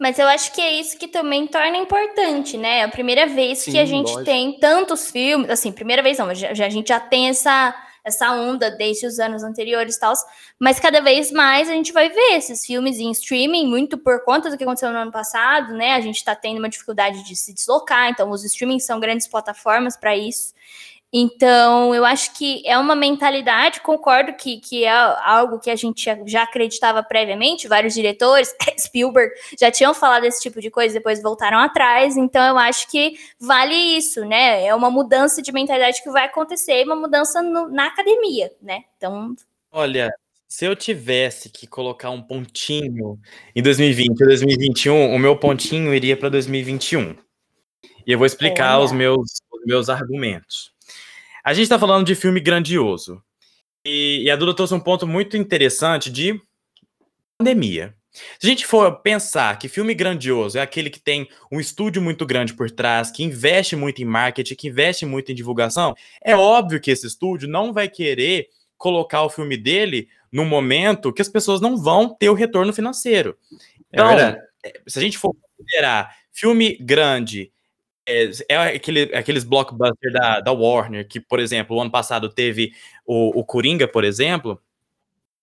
[0.00, 2.78] Mas eu acho que é isso que também torna importante, né?
[2.78, 4.24] É a primeira vez Sim, que a gente lógico.
[4.24, 7.72] tem tantos filmes, assim, primeira vez não, já, a gente já tem essa,
[8.04, 10.12] essa onda desde os anos anteriores e tal,
[10.58, 14.50] mas cada vez mais a gente vai ver esses filmes em streaming, muito por conta
[14.50, 15.92] do que aconteceu no ano passado, né?
[15.92, 19.96] A gente tá tendo uma dificuldade de se deslocar, então os streamings são grandes plataformas
[19.96, 20.52] para isso.
[21.14, 26.02] Então, eu acho que é uma mentalidade, concordo que, que é algo que a gente
[26.24, 31.58] já acreditava previamente, vários diretores, Spielberg, já tinham falado esse tipo de coisa, depois voltaram
[31.58, 34.64] atrás, então eu acho que vale isso, né?
[34.64, 38.84] É uma mudança de mentalidade que vai acontecer, uma mudança no, na academia, né?
[38.96, 39.36] Então.
[39.70, 40.10] Olha,
[40.48, 43.20] se eu tivesse que colocar um pontinho
[43.54, 47.16] em 2020 ou 2021, o meu pontinho iria para 2021.
[48.06, 50.71] E eu vou explicar os meus, os meus argumentos.
[51.44, 53.22] A gente está falando de filme grandioso.
[53.84, 56.40] E, e, a Duda trouxe um ponto muito interessante de
[57.36, 57.94] pandemia.
[58.38, 62.26] Se a gente for pensar que filme grandioso é aquele que tem um estúdio muito
[62.26, 66.80] grande por trás, que investe muito em marketing, que investe muito em divulgação, é óbvio
[66.80, 71.60] que esse estúdio não vai querer colocar o filme dele no momento que as pessoas
[71.60, 73.36] não vão ter o retorno financeiro.
[73.92, 74.36] É então, é
[74.86, 77.51] se a gente for considerar filme grande
[78.06, 82.72] é, é aquele, aqueles blockbusters da, da Warner, que, por exemplo, o ano passado teve
[83.06, 84.60] o, o Coringa, por exemplo.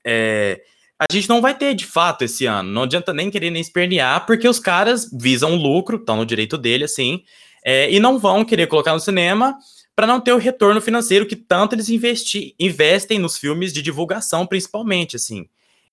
[0.06, 0.62] É,
[1.00, 2.70] a gente não vai ter de fato esse ano.
[2.70, 6.84] Não adianta nem querer nem espernear, porque os caras visam lucro, estão no direito dele,
[6.84, 7.24] assim,
[7.64, 9.58] é, e não vão querer colocar no cinema
[9.96, 14.46] para não ter o retorno financeiro que tanto eles investi, investem nos filmes de divulgação,
[14.46, 15.48] principalmente, assim.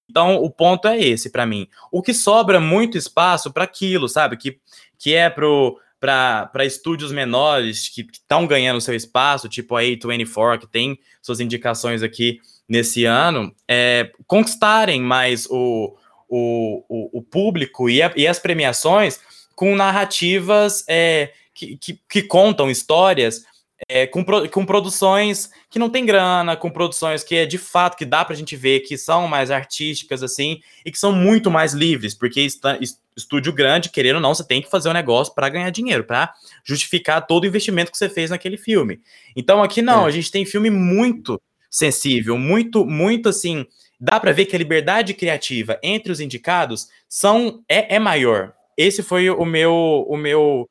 [0.08, 1.68] Então, o ponto é esse para mim.
[1.90, 4.36] O que sobra muito espaço para aquilo, sabe?
[4.36, 4.60] Que,
[4.96, 10.66] que é pro para estúdios menores que estão ganhando seu espaço, tipo a A24, que
[10.66, 15.96] tem suas indicações aqui nesse ano, é, conquistarem mais o,
[16.28, 19.20] o, o, o público e, a, e, as premiações
[19.54, 23.44] com narrativas é, que, que, que contam histórias
[23.88, 28.04] é, com, com produções que não tem grana, com produções que é de fato que
[28.04, 32.14] dá pra gente ver que são mais artísticas, assim, e que são muito mais livres,
[32.14, 32.78] porque está,
[33.16, 36.32] estúdio grande, querendo ou não, você tem que fazer um negócio para ganhar dinheiro, para
[36.64, 39.00] justificar todo o investimento que você fez naquele filme.
[39.34, 40.08] Então aqui não, é.
[40.08, 43.66] a gente tem filme muito sensível, muito, muito assim.
[43.98, 48.52] Dá pra ver que a liberdade criativa entre os indicados são é, é maior.
[48.76, 50.68] Esse foi o meu, o meu,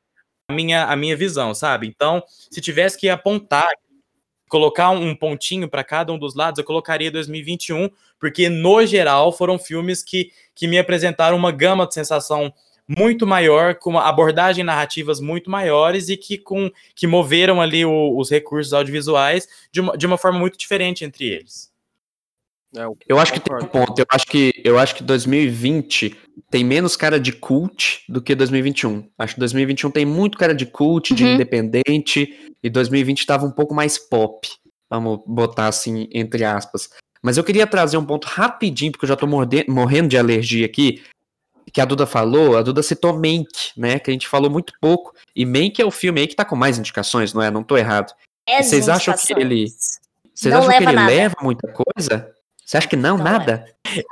[0.48, 1.86] a minha, a minha visão, sabe?
[1.86, 3.68] Então, se tivesse que apontar,
[4.48, 9.58] colocar um pontinho para cada um dos lados, eu colocaria 2021, porque no geral foram
[9.58, 12.52] filmes que, que me apresentaram uma gama de sensação
[12.88, 18.16] muito maior, com uma abordagem narrativas muito maiores e que, com, que moveram ali o-
[18.16, 21.74] os recursos audiovisuais de uma, de uma forma muito diferente entre eles.
[22.76, 23.98] É, Eu acho que tem um ponto.
[23.98, 26.16] Eu acho que, eu acho que 2020
[26.50, 29.08] tem menos cara de cult do que 2021.
[29.18, 31.34] Acho que 2021 tem muito cara de cult, de Uhum.
[31.34, 34.48] independente, e 2020 estava um pouco mais pop.
[34.90, 36.90] Vamos botar assim, entre aspas.
[37.22, 40.64] Mas eu queria trazer um ponto rapidinho, porque eu já tô morde- morrendo de alergia
[40.66, 41.02] aqui,
[41.72, 43.98] que a Duda falou, a Duda citou Mank, né?
[43.98, 45.12] Que a gente falou muito pouco.
[45.34, 47.50] E Mank é o filme aí que tá com mais indicações, não é?
[47.50, 48.12] Não tô errado.
[48.48, 49.66] Dez vocês acham que ele-
[50.32, 51.10] Vocês Não acham que ele nada.
[51.10, 52.30] leva muita coisa?
[52.66, 53.64] Você acha que não, Não nada?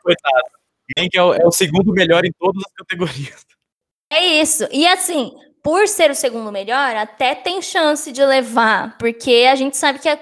[0.03, 0.55] Coitado.
[0.97, 3.45] Nem que é o, é o segundo melhor em todas as categorias.
[4.13, 4.69] É isso.
[4.71, 9.77] E assim, por ser o segundo melhor, até tem chance de levar, porque a gente
[9.77, 10.13] sabe que é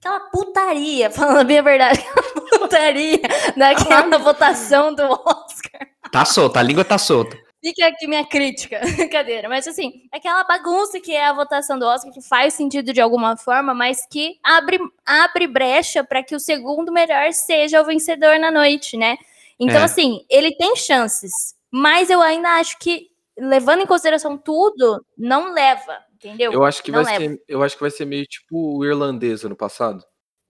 [0.00, 3.20] aquela putaria, falando bem a verdade, aquela putaria
[3.56, 5.88] daquela votação do Oscar.
[6.10, 7.38] Tá solta, a língua tá solta.
[7.66, 9.48] Fica aqui minha crítica, brincadeira.
[9.48, 13.36] Mas assim, aquela bagunça que é a votação do Oscar, que faz sentido de alguma
[13.36, 18.52] forma, mas que abre, abre brecha para que o segundo melhor seja o vencedor na
[18.52, 19.16] noite, né?
[19.58, 19.84] Então, É.
[19.84, 21.32] assim, ele tem chances,
[21.70, 26.52] mas eu ainda acho que, levando em consideração tudo, não leva, entendeu?
[26.52, 27.34] Eu acho que Não vai leva.
[27.34, 30.04] ser, eu acho que vai ser meio tipo o irlandês ano passado.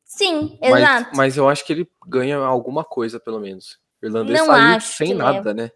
[0.04, 1.10] Sim, Mas, exato.
[1.16, 3.78] mas eu acho que ele ganha alguma coisa, pelo menos.
[4.02, 5.70] O irlandês Não saiu sem nada, né?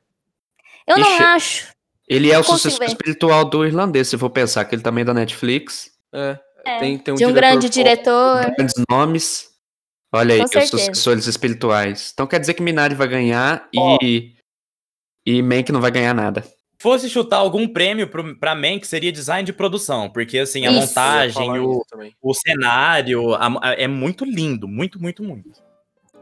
[0.91, 1.69] Eu não Ixi, acho.
[2.09, 2.87] Ele é o sucessor ver.
[2.87, 5.91] espiritual do irlandês, se for pensar que ele também é da Netflix.
[6.13, 8.55] É, É, tem, tem um de um diretor grande diretor.
[8.57, 9.49] Grandes nomes.
[10.13, 12.11] Olha aí, Com os sucessores espirituais.
[12.13, 14.35] Então quer dizer que Minari vai ganhar e.
[15.25, 16.45] E Mank não vai ganhar nada.
[16.79, 20.81] Fosse chutar algum prêmio pro, pra Mank, seria design de produção, porque assim, a Isso.
[20.81, 21.83] Montagem, o,
[22.23, 25.51] o cenário a- a- é muito lindo, muito, muito, muito.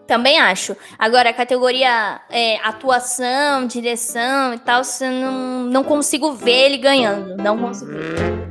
[0.08, 0.74] Também acho.
[0.98, 7.36] Agora, a categoria é, atuação, direção e tal, você não, não consigo ver ele ganhando.
[7.36, 7.92] Não consigo.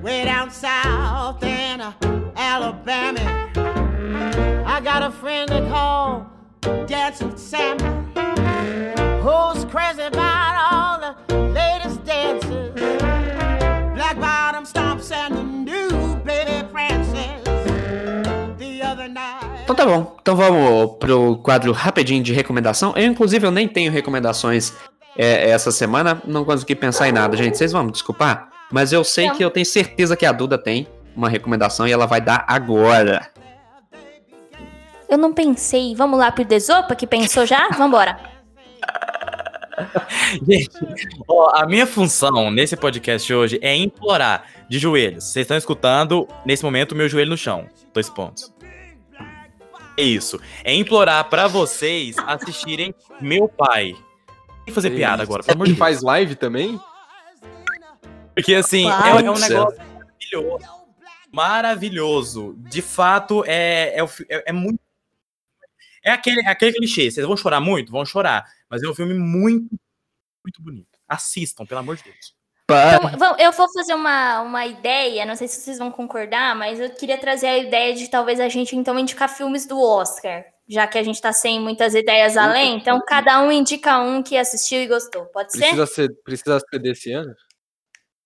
[0.03, 1.91] way down south in uh,
[2.36, 3.20] Alabama.
[4.66, 6.28] I got a friend they call
[6.86, 7.78] Dancing Sam,
[9.22, 12.72] who's crazy about all the latest dances.
[13.95, 17.43] Black bottom stomps and the new baby prances.
[18.60, 19.47] The other night.
[19.68, 20.15] Então tá bom.
[20.22, 22.93] Então vamos pro quadro rapidinho de recomendação.
[22.95, 24.72] Eu, inclusive, eu nem tenho recomendações
[25.18, 26.22] é, essa semana.
[26.26, 27.57] Não consegui pensar em nada, gente.
[27.57, 28.47] Vocês vão me desculpar.
[28.72, 29.36] Mas eu sei Não.
[29.36, 33.30] que eu tenho certeza que a Duda tem uma recomendação e ela vai dar agora.
[35.09, 35.93] Eu não pensei.
[35.93, 37.68] Vamos lá pro Desopa, que pensou já?
[37.72, 38.18] Vambora.
[40.47, 40.70] Gente,
[41.28, 45.26] ó, a minha função nesse podcast hoje é implorar de joelhos.
[45.26, 47.68] Vocês estão escutando, nesse momento, o meu joelho no chão.
[47.93, 48.55] Dois pontos.
[49.98, 50.39] É isso.
[50.64, 53.93] É implorar pra vocês assistirem Meu Pai.
[53.93, 55.80] Tem que fazer piada agora, pelo amor de Deus.
[55.80, 56.80] Faz live também?
[58.36, 59.08] Porque assim, é, Claro.
[59.08, 59.78] é um negócio
[60.32, 60.78] maravilhoso.
[61.32, 62.56] Maravilhoso.
[62.60, 64.80] De fato, é, é, é- é muito.
[66.04, 67.10] É aquele, é aquele clichê.
[67.10, 67.91] Vocês vão chorar muito?
[67.91, 68.45] Vão chorar.
[68.70, 69.70] Mas é um filme muito,
[70.43, 70.98] muito bonito.
[71.08, 72.37] Assistam, pelo amor de Deus.
[72.70, 76.89] Então, eu vou fazer uma, uma ideia, não sei se vocês vão concordar, mas eu
[76.89, 80.43] queria trazer a ideia de talvez a gente então indicar filmes do Oscar.
[80.68, 84.36] Já que a gente tá sem muitas ideias além, então cada um indica um que
[84.36, 85.26] assistiu e gostou.
[85.28, 85.59] Pode ser?
[85.59, 87.34] Precisa ser, precisa ser desse ano?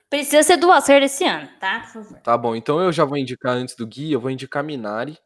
[0.09, 1.81] Precisa ser do Oscar desse ano, tá?
[1.81, 2.19] Por favor.
[2.21, 5.19] Tá bom, então eu já vou indicar antes do Gui, eu vou indicar Minari.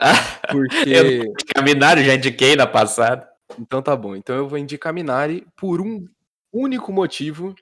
[0.00, 0.12] Ah,
[0.50, 1.32] Porque.
[1.54, 3.28] Caminari já indiquei na passada.
[3.58, 4.16] Então tá bom.
[4.16, 6.06] Então eu vou indicar Minari por um
[6.50, 7.54] único motivo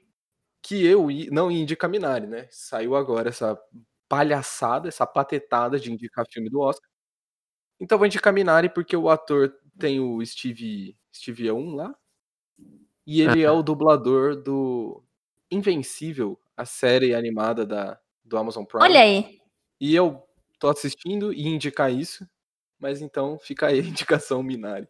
[0.62, 2.46] que eu não ia indicar Minari, né?
[2.50, 3.58] Saiu agora essa
[4.08, 6.88] palhaçada, essa patetada de indicar filme do Oscar.
[7.80, 11.94] Então vou indicar Minari porque o ator tem o Steve, Steve Yeun lá.
[13.06, 15.02] E ele é o dublador do
[15.50, 18.84] Invencível, a série animada da, do Amazon Prime.
[18.84, 19.40] Olha aí.
[19.80, 20.22] E eu
[20.58, 22.28] tô assistindo e indicar isso.
[22.78, 24.88] Mas então fica aí a indicação Minari.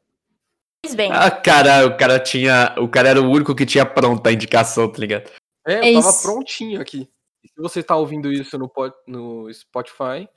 [0.94, 1.12] Bem.
[1.12, 2.74] Ah, cara, o cara tinha.
[2.78, 5.30] O cara era o único que tinha pronta a indicação, tá ligado?
[5.66, 6.22] É, É eu tava isso.
[6.22, 7.08] prontinho aqui.
[7.44, 8.70] E se você tá ouvindo isso no,
[9.06, 10.28] no Spotify,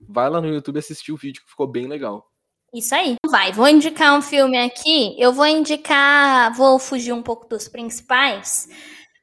[0.00, 2.30] vai lá no YouTube assistir o vídeo que ficou bem legal.
[2.72, 3.14] Isso aí.
[3.28, 5.14] Vai, vou indicar um filme aqui.
[5.18, 6.52] Eu vou indicar.
[6.54, 8.68] Vou fugir um pouco dos principais.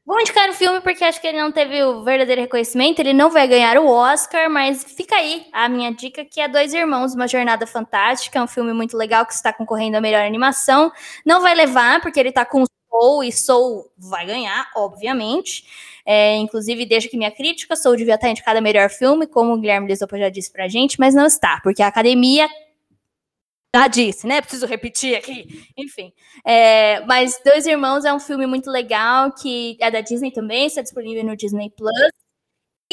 [0.05, 3.29] Vou indicar o filme porque acho que ele não teve o verdadeiro reconhecimento, ele não
[3.29, 7.27] vai ganhar o Oscar, mas fica aí a minha dica que é Dois Irmãos, Uma
[7.27, 10.91] Jornada Fantástica, é um filme muito legal que está concorrendo à melhor animação.
[11.23, 15.65] Não vai levar porque ele tá com Soul e Soul vai ganhar, obviamente.
[16.05, 19.87] É, inclusive, deixa aqui minha crítica, Soul devia estar indicada melhor filme, como o Guilherme
[19.87, 22.49] Lisopo já disse pra gente, mas não está, porque a academia
[23.73, 24.41] já disse, né?
[24.41, 25.65] Preciso repetir aqui.
[25.77, 26.11] Enfim.
[26.45, 30.81] É, mas Dois Irmãos é um filme muito legal, que é da Disney também, está
[30.81, 32.11] disponível no Disney Plus.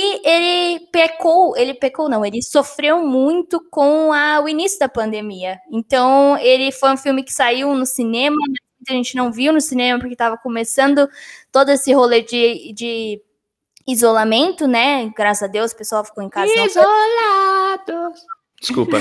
[0.00, 5.58] E ele pecou, ele pecou não, ele sofreu muito com a, o início da pandemia.
[5.72, 8.36] Então, ele foi um filme que saiu no cinema,
[8.88, 11.08] a gente não viu no cinema porque estava começando
[11.52, 13.22] todo esse rolê de, de
[13.86, 15.10] isolamento, né?
[15.16, 16.52] Graças a Deus, o pessoal ficou em casa.
[16.52, 18.20] Isolados.
[18.60, 18.98] Desculpa.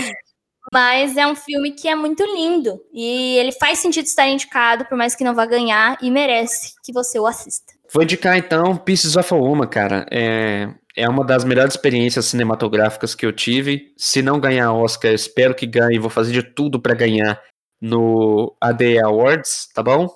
[0.71, 2.79] mas é um filme que é muito lindo.
[2.93, 6.93] E ele faz sentido estar indicado, por mais que não vá ganhar, e merece que
[6.93, 7.73] você o assista.
[7.93, 10.05] Vou indicar então Pieces of a Woman, cara.
[10.11, 13.93] É, é uma das melhores experiências cinematográficas que eu tive.
[13.97, 15.99] Se não ganhar Oscar, espero que ganhe.
[15.99, 17.41] Vou fazer de tudo pra ganhar
[17.81, 20.09] no AD Awards, tá bom?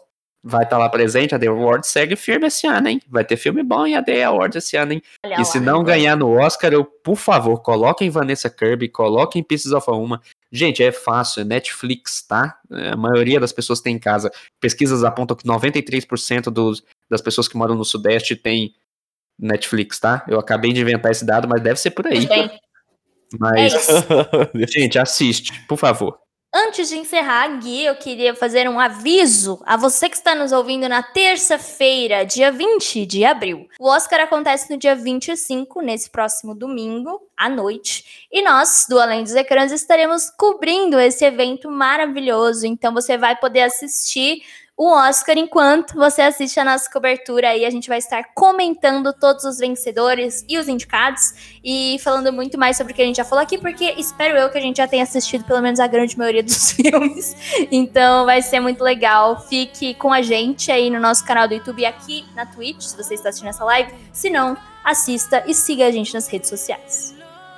[0.44, 1.34] Vai estar lá presente.
[1.34, 3.00] A AD Awards segue firme esse ano, hein?
[3.08, 5.02] Vai ter filme bom em AD Awards esse ano, hein?
[5.24, 5.44] Olha E lá.
[5.44, 9.94] se não ganhar no Oscar, eu, por favor, coloquem Vanessa Kirby, coloquem Pieces of a
[9.94, 10.20] Woman.
[10.52, 12.58] Gente, é fácil, é Netflix, tá?
[12.72, 14.32] É, A maioria das pessoas tem em casa.
[14.60, 18.74] Pesquisas apontam que 93% dos, das pessoas que moram no Sudeste tem
[19.40, 20.26] Netflix, tá?
[20.28, 22.26] Eu acabei de inventar esse dado, mas deve ser por aí.
[22.26, 22.60] É
[23.40, 23.92] Mas, isso.
[24.74, 26.18] gente, assiste, por favor.
[26.54, 30.90] Antes de encerrar, Gui, eu queria fazer um aviso a você que está nos ouvindo
[30.90, 33.70] na terça-feira, dia 20 de abril.
[33.80, 38.28] O Oscar acontece no dia 25, nesse próximo domingo, à noite.
[38.30, 42.68] E nós, do Além dos Ecrãs, estaremos cobrindo esse evento maravilhoso.
[42.68, 44.44] Então você vai poder assistir
[44.82, 47.66] o Oscar enquanto você assiste a nossa cobertura aí.
[47.66, 52.78] A gente vai estar comentando todos os vencedores e os indicados e falando muito mais
[52.78, 54.88] sobre o que a gente já falou aqui, porque espero eu que a gente já
[54.88, 57.36] tenha assistido pelo menos a grande maioria dos filmes.
[57.72, 59.40] Então vai ser muito legal.
[59.42, 62.98] Fique com a gente aí no nosso canal do YouTube e aqui na Twitch, se
[62.98, 63.94] você está assistindo essa live.
[64.12, 67.14] Se não, assista e siga a gente nas redes sociais.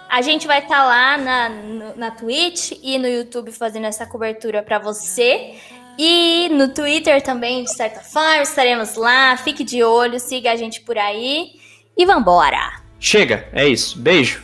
[0.09, 1.49] A gente vai estar lá na,
[1.95, 5.55] na Twitch e no YouTube fazendo essa cobertura para você.
[5.97, 9.37] E no Twitter também, de certa forma, estaremos lá.
[9.37, 11.51] Fique de olho, siga a gente por aí.
[11.97, 12.81] E vambora!
[12.99, 13.99] Chega, é isso.
[13.99, 14.41] Beijo.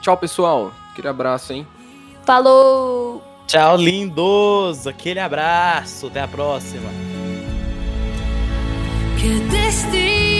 [0.00, 0.72] Tchau, pessoal.
[0.92, 1.66] Aquele abraço, hein?
[2.24, 3.22] Falou!
[3.46, 4.86] Tchau, lindos.
[4.86, 6.06] Aquele abraço.
[6.06, 6.90] Até a próxima.
[9.18, 10.35] Che destino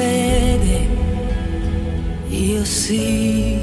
[0.00, 0.88] Vede,
[2.30, 3.59] io sì.